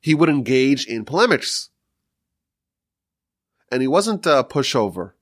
he 0.00 0.14
would 0.14 0.28
engage 0.28 0.86
in 0.86 1.04
polemics. 1.04 1.70
And 3.70 3.82
he 3.82 3.88
wasn't 3.88 4.26
a 4.26 4.44
pushover. 4.44 5.12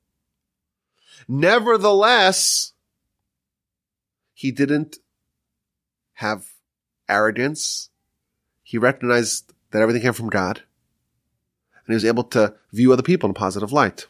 Nevertheless, 1.26 2.72
he 4.32 4.52
didn't 4.52 4.98
have 6.14 6.46
arrogance. 7.09 7.90
He 8.62 8.78
recognized 8.78 9.52
that 9.70 9.82
everything 9.82 10.02
came 10.02 10.12
from 10.12 10.28
God. 10.28 10.62
And 11.87 11.92
he 11.92 11.94
was 11.94 12.05
able 12.05 12.25
to 12.25 12.55
view 12.72 12.92
other 12.92 13.03
people 13.03 13.29
in 13.29 13.31
a 13.31 13.35
positive 13.35 13.72
light. 13.72 14.07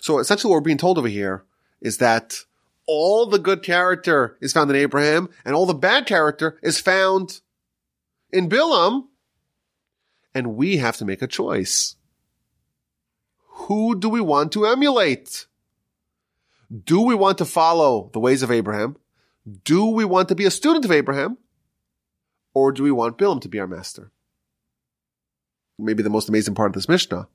So 0.00 0.18
essentially 0.18 0.50
what 0.50 0.56
we're 0.56 0.62
being 0.62 0.78
told 0.78 0.98
over 0.98 1.08
here 1.08 1.44
is 1.80 1.98
that 1.98 2.44
all 2.86 3.26
the 3.26 3.38
good 3.38 3.62
character 3.62 4.36
is 4.40 4.52
found 4.52 4.70
in 4.70 4.76
Abraham 4.76 5.28
and 5.44 5.54
all 5.54 5.66
the 5.66 5.74
bad 5.74 6.06
character 6.06 6.58
is 6.62 6.80
found 6.80 7.40
in 8.30 8.48
Bilam, 8.48 9.04
and 10.34 10.56
we 10.56 10.78
have 10.78 10.96
to 10.96 11.04
make 11.04 11.22
a 11.22 11.26
choice. 11.26 11.94
Who 13.46 13.98
do 13.98 14.08
we 14.08 14.20
want 14.20 14.52
to 14.52 14.66
emulate? 14.66 15.46
Do 16.84 17.00
we 17.00 17.14
want 17.14 17.38
to 17.38 17.44
follow 17.44 18.10
the 18.12 18.18
ways 18.18 18.42
of 18.42 18.50
Abraham? 18.50 18.96
Do 19.64 19.86
we 19.86 20.04
want 20.04 20.28
to 20.30 20.34
be 20.34 20.44
a 20.44 20.50
student 20.50 20.84
of 20.84 20.90
Abraham? 20.90 21.38
Or 22.52 22.72
do 22.72 22.82
we 22.82 22.90
want 22.90 23.18
Bilam 23.18 23.40
to 23.42 23.48
be 23.48 23.60
our 23.60 23.66
master? 23.66 24.10
Maybe 25.78 26.02
the 26.02 26.10
most 26.10 26.28
amazing 26.28 26.54
part 26.54 26.70
of 26.70 26.74
this 26.74 26.88
Mishnah 26.88 27.28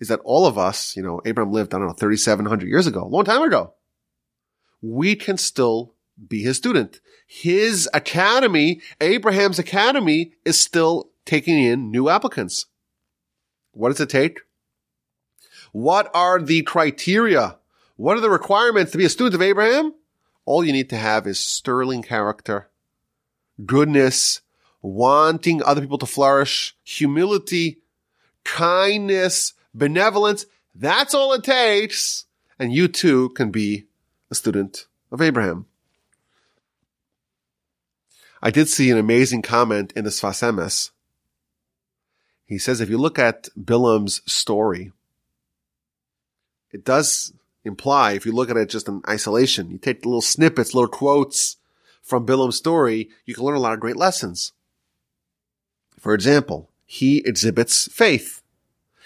is 0.00 0.08
that 0.08 0.20
all 0.24 0.46
of 0.46 0.58
us, 0.58 0.96
you 0.96 1.02
know, 1.02 1.20
Abraham 1.24 1.52
lived, 1.52 1.74
I 1.74 1.78
don't 1.78 1.86
know, 1.86 1.94
3,700 1.94 2.68
years 2.68 2.86
ago, 2.86 3.02
a 3.02 3.08
long 3.08 3.24
time 3.24 3.42
ago. 3.42 3.74
We 4.80 5.16
can 5.16 5.36
still 5.36 5.94
be 6.28 6.42
his 6.42 6.56
student. 6.56 7.00
His 7.26 7.88
academy, 7.94 8.80
Abraham's 9.00 9.58
academy, 9.58 10.32
is 10.44 10.58
still 10.58 11.10
taking 11.24 11.58
in 11.58 11.90
new 11.90 12.08
applicants. 12.08 12.66
What 13.72 13.88
does 13.88 14.00
it 14.00 14.10
take? 14.10 14.40
What 15.72 16.10
are 16.14 16.40
the 16.40 16.62
criteria? 16.62 17.58
What 17.96 18.16
are 18.16 18.20
the 18.20 18.30
requirements 18.30 18.92
to 18.92 18.98
be 18.98 19.04
a 19.04 19.08
student 19.08 19.34
of 19.34 19.42
Abraham? 19.42 19.94
All 20.44 20.64
you 20.64 20.72
need 20.72 20.90
to 20.90 20.96
have 20.96 21.26
is 21.26 21.38
sterling 21.38 22.02
character, 22.02 22.68
goodness, 23.64 24.40
wanting 24.82 25.62
other 25.62 25.80
people 25.80 25.98
to 25.98 26.06
flourish, 26.06 26.76
humility, 26.82 27.78
kindness, 28.44 29.54
benevolence. 29.72 30.44
That's 30.74 31.14
all 31.14 31.32
it 31.32 31.44
takes. 31.44 32.26
And 32.58 32.72
you 32.72 32.88
too 32.88 33.30
can 33.30 33.50
be 33.50 33.86
a 34.30 34.34
student 34.34 34.86
of 35.10 35.22
Abraham. 35.22 35.66
I 38.42 38.50
did 38.50 38.68
see 38.68 38.90
an 38.90 38.98
amazing 38.98 39.42
comment 39.42 39.92
in 39.94 40.04
the 40.04 40.10
Sfas 40.10 40.42
Emes. 40.42 40.90
He 42.44 42.58
says 42.58 42.80
if 42.80 42.90
you 42.90 42.98
look 42.98 43.18
at 43.18 43.48
Bilam's 43.56 44.20
story, 44.30 44.92
it 46.72 46.84
does 46.84 47.32
imply, 47.64 48.12
if 48.12 48.26
you 48.26 48.32
look 48.32 48.50
at 48.50 48.56
it 48.56 48.68
just 48.68 48.88
in 48.88 49.02
isolation, 49.08 49.70
you 49.70 49.78
take 49.78 50.04
little 50.04 50.20
snippets, 50.20 50.74
little 50.74 50.88
quotes 50.88 51.56
from 52.02 52.26
Bilam's 52.26 52.56
story, 52.56 53.10
you 53.24 53.34
can 53.34 53.44
learn 53.44 53.56
a 53.56 53.60
lot 53.60 53.74
of 53.74 53.80
great 53.80 53.96
lessons. 53.96 54.52
For 56.02 56.14
example, 56.14 56.68
he 56.84 57.18
exhibits 57.18 57.86
faith. 57.92 58.42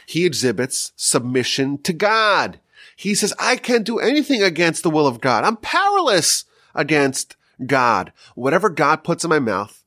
He 0.06 0.24
exhibits 0.24 0.92
submission 0.96 1.76
to 1.82 1.92
God. 1.92 2.59
He 2.96 3.14
says, 3.14 3.35
I 3.38 3.56
can't 3.56 3.85
do 3.85 3.98
anything 3.98 4.42
against 4.42 4.82
the 4.82 4.88
will 4.88 5.06
of 5.06 5.20
God. 5.20 5.44
I'm 5.44 5.59
powerless 5.59 6.46
against 6.74 7.37
God. 7.66 8.14
Whatever 8.35 8.70
God 8.70 9.04
puts 9.04 9.24
in 9.24 9.28
my 9.28 9.40
mouth, 9.40 9.85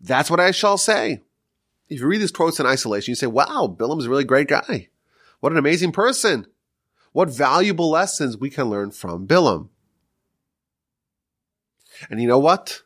that's 0.00 0.30
what 0.30 0.38
I 0.38 0.52
shall 0.52 0.78
say. 0.78 1.22
If 1.88 1.98
you 1.98 2.06
read 2.06 2.20
these 2.20 2.30
quotes 2.30 2.60
in 2.60 2.66
isolation, 2.66 3.10
you 3.10 3.16
say, 3.16 3.26
wow, 3.26 3.74
Bilam's 3.76 4.06
a 4.06 4.10
really 4.10 4.22
great 4.22 4.46
guy. 4.46 4.88
What 5.40 5.50
an 5.50 5.58
amazing 5.58 5.90
person. 5.90 6.46
What 7.10 7.28
valuable 7.28 7.90
lessons 7.90 8.36
we 8.36 8.50
can 8.50 8.70
learn 8.70 8.92
from 8.92 9.26
Bilam. 9.26 9.68
And 12.08 12.22
you 12.22 12.28
know 12.28 12.38
what? 12.38 12.82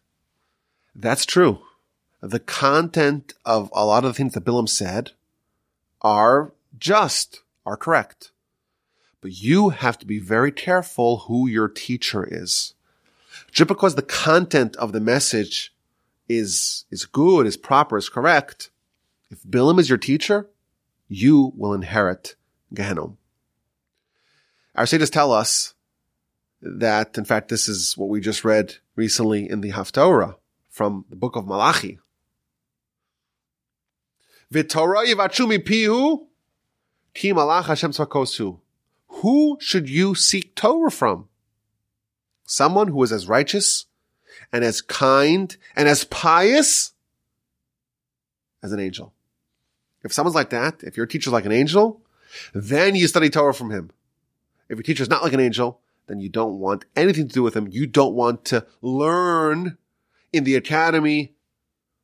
That's 0.95 1.27
true. 1.27 1.59
The 2.27 2.41
content 2.41 3.35
of 3.45 3.71
a 3.73 3.87
lot 3.87 4.05
of 4.05 4.11
the 4.11 4.15
things 4.15 4.35
that 4.35 4.45
Bilam 4.45 4.69
said 4.69 5.13
are 6.03 6.53
just, 6.77 7.43
are 7.65 7.77
correct. 7.77 8.33
But 9.21 9.41
you 9.41 9.69
have 9.69 9.97
to 10.01 10.07
be 10.07 10.19
very 10.19 10.51
careful 10.51 11.19
who 11.29 11.47
your 11.47 11.69
teacher 11.69 12.27
is. 12.29 12.75
Just 13.53 13.69
because 13.69 13.95
the 13.95 14.03
content 14.03 14.75
of 14.75 14.91
the 14.91 14.99
message 14.99 15.73
is, 16.29 16.85
is 16.91 17.05
good, 17.07 17.47
is 17.47 17.57
proper, 17.57 17.97
is 17.97 18.09
correct, 18.09 18.71
if 19.31 19.45
Bilam 19.45 19.79
is 19.79 19.89
your 19.89 19.99
teacher, 19.99 20.49
you 21.07 21.53
will 21.57 21.75
inherit 21.75 22.35
Gehenna. 22.75 23.11
Our 24.75 24.87
sages 24.87 25.11
tell 25.11 25.31
us 25.33 25.75
that, 26.61 27.17
in 27.17 27.25
fact, 27.25 27.51
this 27.51 27.69
is 27.69 27.97
what 27.97 28.09
we 28.09 28.21
just 28.21 28.45
read 28.45 28.75
recently 28.97 29.49
in 29.49 29.61
the 29.61 29.71
Haftorah 29.71 30.35
from 30.69 31.05
the 31.09 31.15
book 31.15 31.37
of 31.37 31.47
Malachi. 31.47 32.01
V'torah 34.53 35.07
yivachumi 35.07 35.59
pihu 35.59 36.27
ki 37.15 37.33
malach 37.33 37.67
Hashem 37.67 37.93
tzvakosu. 37.93 38.61
Who 39.09 39.57
should 39.61 39.89
you 39.89 40.15
seek 40.15 40.55
Torah 40.55 40.91
from? 40.91 41.29
Someone 42.45 42.89
who 42.89 43.03
is 43.03 43.13
as 43.13 43.27
righteous 43.27 43.87
and 44.53 44.65
as 44.65 44.81
kind 44.81 45.57
and 45.75 45.89
as 45.89 46.05
pious 46.05 46.93
as 48.63 48.73
an 48.73 48.81
angel. 48.81 49.13
If 50.05 50.13
someone's 50.13 50.37
like 50.37 50.51
that, 50.51 50.83
if 50.83 50.97
your 50.97 51.07
teacher's 51.07 51.33
like 51.33 51.47
an 51.47 51.53
angel, 51.53 52.03
then 52.55 52.95
you 52.95 53.09
study 53.09 53.31
Torah 53.31 53.55
from 53.55 53.71
him. 53.71 53.91
If 54.69 54.77
your 54.77 54.83
teacher's 54.83 55.09
not 55.09 55.23
like 55.23 55.33
an 55.33 55.41
angel, 55.41 55.81
then 56.07 56.21
you 56.21 56.29
don't 56.29 56.61
want 56.61 56.85
anything 56.95 57.27
to 57.29 57.35
do 57.35 57.43
with 57.43 57.57
him. 57.57 57.69
You 57.69 57.87
don't 57.87 58.15
want 58.15 58.45
to 58.47 58.67
learn 58.83 59.79
in 60.33 60.45
the 60.45 60.55
academy 60.55 61.35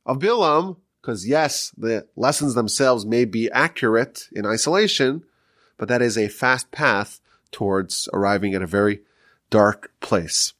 of 0.05 0.19
Bilam, 0.19 0.77
because 1.03 1.27
yes, 1.27 1.73
the 1.77 2.07
lessons 2.15 2.55
themselves 2.55 3.05
may 3.05 3.25
be 3.25 3.51
accurate 3.51 4.29
in 4.31 4.45
isolation, 4.45 5.25
but 5.77 5.89
that 5.89 6.01
is 6.01 6.17
a 6.17 6.29
fast 6.29 6.71
path 6.71 7.19
towards 7.51 8.07
arriving 8.13 8.53
at 8.53 8.61
a 8.61 8.67
very 8.67 9.01
dark 9.49 9.91
place. 9.99 10.53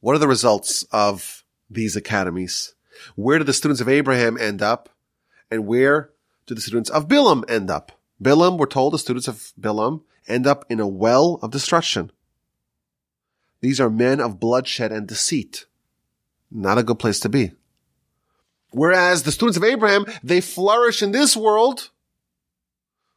What 0.00 0.14
are 0.14 0.18
the 0.18 0.28
results 0.28 0.84
of 0.92 1.42
these 1.70 1.96
academies? 1.96 2.74
Where 3.16 3.38
do 3.38 3.44
the 3.44 3.54
students 3.54 3.80
of 3.80 3.88
Abraham 3.88 4.36
end 4.36 4.60
up? 4.60 4.90
And 5.50 5.66
where 5.66 6.10
do 6.44 6.54
the 6.54 6.60
students 6.60 6.90
of 6.90 7.08
Bilam 7.08 7.42
end 7.48 7.70
up? 7.70 7.92
Bilam, 8.22 8.58
we're 8.58 8.66
told 8.66 8.92
the 8.92 8.98
students 8.98 9.26
of 9.26 9.52
Bilam 9.58 10.02
end 10.28 10.46
up 10.46 10.66
in 10.68 10.80
a 10.80 10.86
well 10.86 11.38
of 11.40 11.50
destruction. 11.50 12.12
These 13.62 13.80
are 13.80 13.90
men 13.90 14.20
of 14.20 14.38
bloodshed 14.38 14.92
and 14.92 15.06
deceit. 15.06 15.64
Not 16.50 16.76
a 16.76 16.82
good 16.82 16.98
place 16.98 17.20
to 17.20 17.30
be. 17.30 17.52
Whereas 18.72 19.22
the 19.24 19.32
students 19.32 19.56
of 19.56 19.64
Abraham, 19.64 20.06
they 20.22 20.40
flourish 20.40 21.02
in 21.02 21.12
this 21.12 21.36
world, 21.36 21.90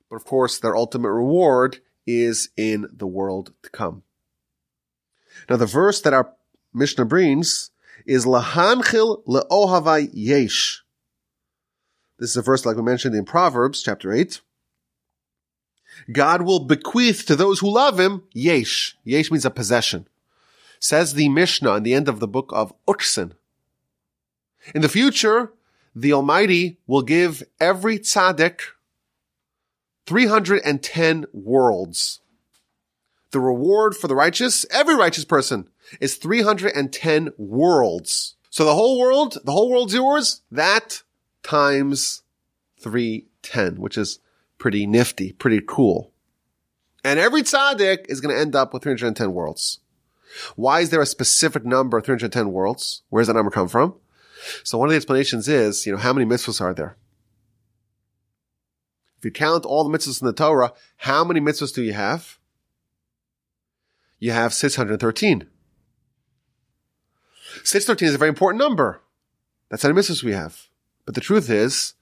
but 0.09 0.15
of 0.15 0.25
course 0.25 0.59
their 0.59 0.75
ultimate 0.75 1.11
reward 1.11 1.79
is 2.05 2.49
in 2.57 2.87
the 2.91 3.07
world 3.07 3.53
to 3.63 3.69
come. 3.69 4.03
Now 5.49 5.57
the 5.57 5.65
verse 5.65 6.01
that 6.01 6.13
our 6.13 6.33
Mishnah 6.73 7.05
brings 7.05 7.71
is 8.05 8.25
Lahanchil 8.25 9.23
le'ohavai 9.25 10.09
yesh. 10.11 10.83
This 12.19 12.31
is 12.31 12.37
a 12.37 12.41
verse 12.41 12.65
like 12.65 12.75
we 12.75 12.83
mentioned 12.83 13.15
in 13.15 13.25
Proverbs 13.25 13.83
chapter 13.83 14.11
8. 14.11 14.41
God 16.11 16.41
will 16.41 16.65
bequeath 16.65 17.25
to 17.27 17.35
those 17.35 17.59
who 17.59 17.73
love 17.73 17.99
him 17.99 18.23
yesh. 18.33 18.97
Yesh 19.03 19.31
means 19.31 19.45
a 19.45 19.51
possession. 19.51 20.07
Says 20.79 21.13
the 21.13 21.29
Mishnah 21.29 21.75
in 21.75 21.83
the 21.83 21.93
end 21.93 22.09
of 22.09 22.19
the 22.19 22.27
book 22.27 22.49
of 22.53 22.73
Uksin. 22.87 23.33
In 24.73 24.81
the 24.81 24.89
future, 24.89 25.53
the 25.95 26.13
Almighty 26.13 26.77
will 26.87 27.01
give 27.01 27.43
every 27.59 27.99
tzaddik 27.99 28.61
310 30.05 31.25
worlds. 31.33 32.19
The 33.31 33.39
reward 33.39 33.95
for 33.95 34.07
the 34.07 34.15
righteous, 34.15 34.65
every 34.71 34.95
righteous 34.95 35.25
person, 35.25 35.69
is 35.99 36.15
310 36.15 37.29
worlds. 37.37 38.35
So 38.49 38.65
the 38.65 38.75
whole 38.75 38.99
world, 38.99 39.37
the 39.43 39.51
whole 39.51 39.69
world's 39.69 39.93
yours, 39.93 40.41
that 40.51 41.01
times 41.41 42.21
310, 42.79 43.81
which 43.81 43.97
is 43.97 44.19
pretty 44.57 44.85
nifty, 44.85 45.33
pretty 45.33 45.61
cool. 45.65 46.11
And 47.03 47.19
every 47.19 47.41
tzaddik 47.41 48.05
is 48.07 48.21
going 48.21 48.33
to 48.33 48.39
end 48.39 48.55
up 48.55 48.73
with 48.73 48.83
310 48.83 49.33
worlds. 49.33 49.79
Why 50.55 50.79
is 50.79 50.89
there 50.89 51.01
a 51.01 51.05
specific 51.05 51.65
number, 51.65 51.99
310 52.01 52.51
worlds? 52.51 53.03
Where 53.09 53.21
does 53.21 53.27
that 53.27 53.33
number 53.33 53.51
come 53.51 53.67
from? 53.67 53.95
So 54.63 54.77
one 54.77 54.87
of 54.87 54.91
the 54.91 54.97
explanations 54.97 55.47
is, 55.47 55.85
you 55.85 55.91
know, 55.91 55.97
how 55.97 56.13
many 56.13 56.25
mitzvahs 56.25 56.61
are 56.61 56.73
there? 56.73 56.97
If 59.17 59.25
you 59.25 59.31
count 59.31 59.65
all 59.65 59.87
the 59.87 59.97
mitzvahs 59.97 60.21
in 60.21 60.27
the 60.27 60.33
Torah, 60.33 60.73
how 60.97 61.23
many 61.23 61.39
mitzvahs 61.39 61.73
do 61.73 61.81
you 61.81 61.93
have? 61.93 62.39
You 64.19 64.31
have 64.31 64.53
613. 64.53 65.47
613 67.63 68.07
is 68.07 68.15
a 68.15 68.17
very 68.17 68.29
important 68.29 68.61
number. 68.61 69.01
That's 69.69 69.83
how 69.83 69.89
many 69.89 70.01
mitzvahs 70.01 70.23
we 70.23 70.33
have. 70.33 70.67
But 71.05 71.15
the 71.15 71.21
truth 71.21 71.49
is, 71.49 71.93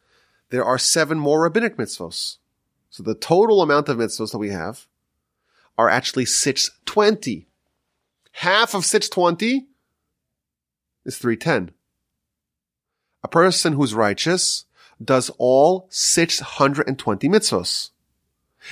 there 0.49 0.65
are 0.65 0.77
seven 0.77 1.19
more 1.19 1.41
rabbinic 1.41 1.77
mitzvahs. 1.77 2.37
So 2.89 3.03
the 3.03 3.15
total 3.15 3.61
amount 3.61 3.89
of 3.89 3.97
mitzvahs 3.97 4.31
that 4.31 4.37
we 4.37 4.49
have 4.49 4.87
are 5.77 5.89
actually 5.89 6.25
620. 6.25 7.47
Half 8.33 8.73
of 8.73 8.85
620 8.85 9.67
is 11.05 11.17
310. 11.17 11.73
A 13.23 13.27
person 13.27 13.73
who's 13.73 13.93
righteous 13.93 14.65
does 15.03 15.31
all 15.37 15.87
620 15.89 17.29
mitzvahs 17.29 17.89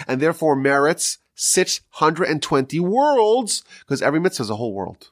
and 0.08 0.22
therefore 0.22 0.56
merits 0.56 1.18
620 1.36 2.80
worlds 2.80 3.64
because 3.82 4.02
every 4.02 4.20
mitzvah 4.20 4.44
is 4.44 4.50
a 4.50 4.56
whole 4.56 4.74
world. 4.74 5.10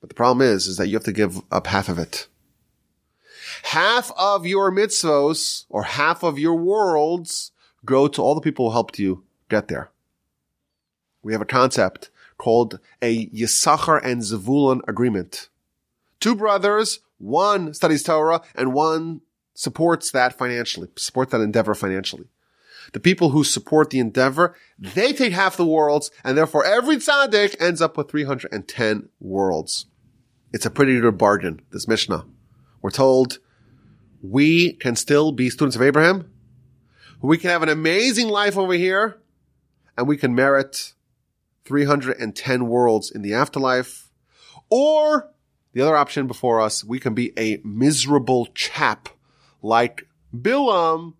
But 0.00 0.08
the 0.08 0.14
problem 0.14 0.46
is, 0.46 0.66
is 0.66 0.76
that 0.76 0.88
you 0.88 0.94
have 0.94 1.04
to 1.04 1.12
give 1.12 1.40
up 1.50 1.66
half 1.66 1.88
of 1.88 1.98
it. 1.98 2.28
Half 3.64 4.10
of 4.18 4.46
your 4.46 4.70
mitzvahs 4.72 5.64
or 5.68 5.84
half 5.84 6.22
of 6.22 6.38
your 6.38 6.54
worlds 6.54 7.52
go 7.84 8.08
to 8.08 8.22
all 8.22 8.34
the 8.34 8.40
people 8.40 8.66
who 8.66 8.72
helped 8.72 8.98
you 8.98 9.24
get 9.48 9.68
there. 9.68 9.90
We 11.22 11.32
have 11.32 11.42
a 11.42 11.46
concept 11.46 12.10
called 12.38 12.80
a 13.00 13.26
Yisachar 13.28 14.00
and 14.04 14.22
Zavulun 14.22 14.80
agreement. 14.88 15.48
Two 16.20 16.34
brothers, 16.34 17.00
one 17.18 17.74
studies 17.74 18.02
Torah 18.02 18.42
and 18.54 18.72
one 18.72 19.20
supports 19.54 20.10
that 20.10 20.36
financially, 20.36 20.88
support 20.96 21.30
that 21.30 21.40
endeavor 21.40 21.74
financially. 21.74 22.24
The 22.92 23.00
people 23.00 23.30
who 23.30 23.44
support 23.44 23.90
the 23.90 23.98
endeavor, 23.98 24.54
they 24.78 25.12
take 25.12 25.32
half 25.32 25.56
the 25.56 25.66
worlds 25.66 26.10
and 26.22 26.36
therefore 26.36 26.64
every 26.64 26.96
tzaddik 26.96 27.60
ends 27.60 27.80
up 27.80 27.96
with 27.96 28.10
310 28.10 29.08
worlds. 29.20 29.86
It's 30.52 30.66
a 30.66 30.70
pretty 30.70 31.00
good 31.00 31.18
bargain, 31.18 31.60
this 31.70 31.88
Mishnah. 31.88 32.26
We're 32.82 32.90
told 32.90 33.38
we 34.22 34.74
can 34.74 34.96
still 34.96 35.32
be 35.32 35.50
students 35.50 35.76
of 35.76 35.82
Abraham. 35.82 36.30
We 37.22 37.38
can 37.38 37.50
have 37.50 37.62
an 37.62 37.68
amazing 37.68 38.28
life 38.28 38.56
over 38.56 38.74
here 38.74 39.20
and 39.96 40.06
we 40.06 40.16
can 40.16 40.34
merit 40.34 40.92
310 41.64 42.66
worlds 42.66 43.10
in 43.10 43.22
the 43.22 43.34
afterlife. 43.34 44.10
Or 44.70 45.33
the 45.74 45.82
other 45.82 45.96
option 45.96 46.26
before 46.26 46.60
us, 46.60 46.84
we 46.84 46.98
can 46.98 47.14
be 47.14 47.32
a 47.36 47.60
miserable 47.64 48.46
chap 48.54 49.08
like 49.60 50.06
Bilam, 50.34 51.14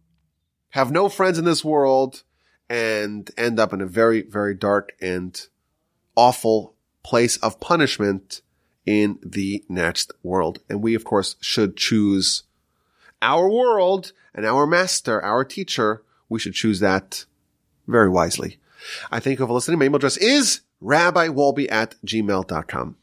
have 0.70 0.90
no 0.90 1.08
friends 1.08 1.38
in 1.38 1.44
this 1.44 1.64
world, 1.64 2.22
and 2.70 3.30
end 3.36 3.58
up 3.58 3.72
in 3.72 3.80
a 3.80 3.86
very, 3.86 4.22
very 4.22 4.54
dark 4.54 4.92
and 5.00 5.46
awful 6.16 6.74
place 7.02 7.36
of 7.38 7.60
punishment 7.60 8.42
in 8.86 9.18
the 9.22 9.64
next 9.68 10.12
world. 10.22 10.60
And 10.68 10.82
we, 10.82 10.94
of 10.94 11.04
course, 11.04 11.36
should 11.40 11.76
choose 11.76 12.44
our 13.20 13.48
world 13.48 14.12
and 14.34 14.46
our 14.46 14.66
master, 14.66 15.22
our 15.22 15.44
teacher. 15.44 16.02
We 16.28 16.38
should 16.38 16.54
choose 16.54 16.80
that 16.80 17.24
very 17.88 18.08
wisely. 18.08 18.58
I 19.10 19.18
thank 19.20 19.38
you 19.38 19.46
for 19.46 19.52
listening. 19.52 19.78
My 19.78 19.86
email 19.86 19.96
address 19.96 20.16
is 20.16 20.60
rabbiwolbe 20.82 21.70
at 21.72 21.96
gmail.com. 22.06 22.96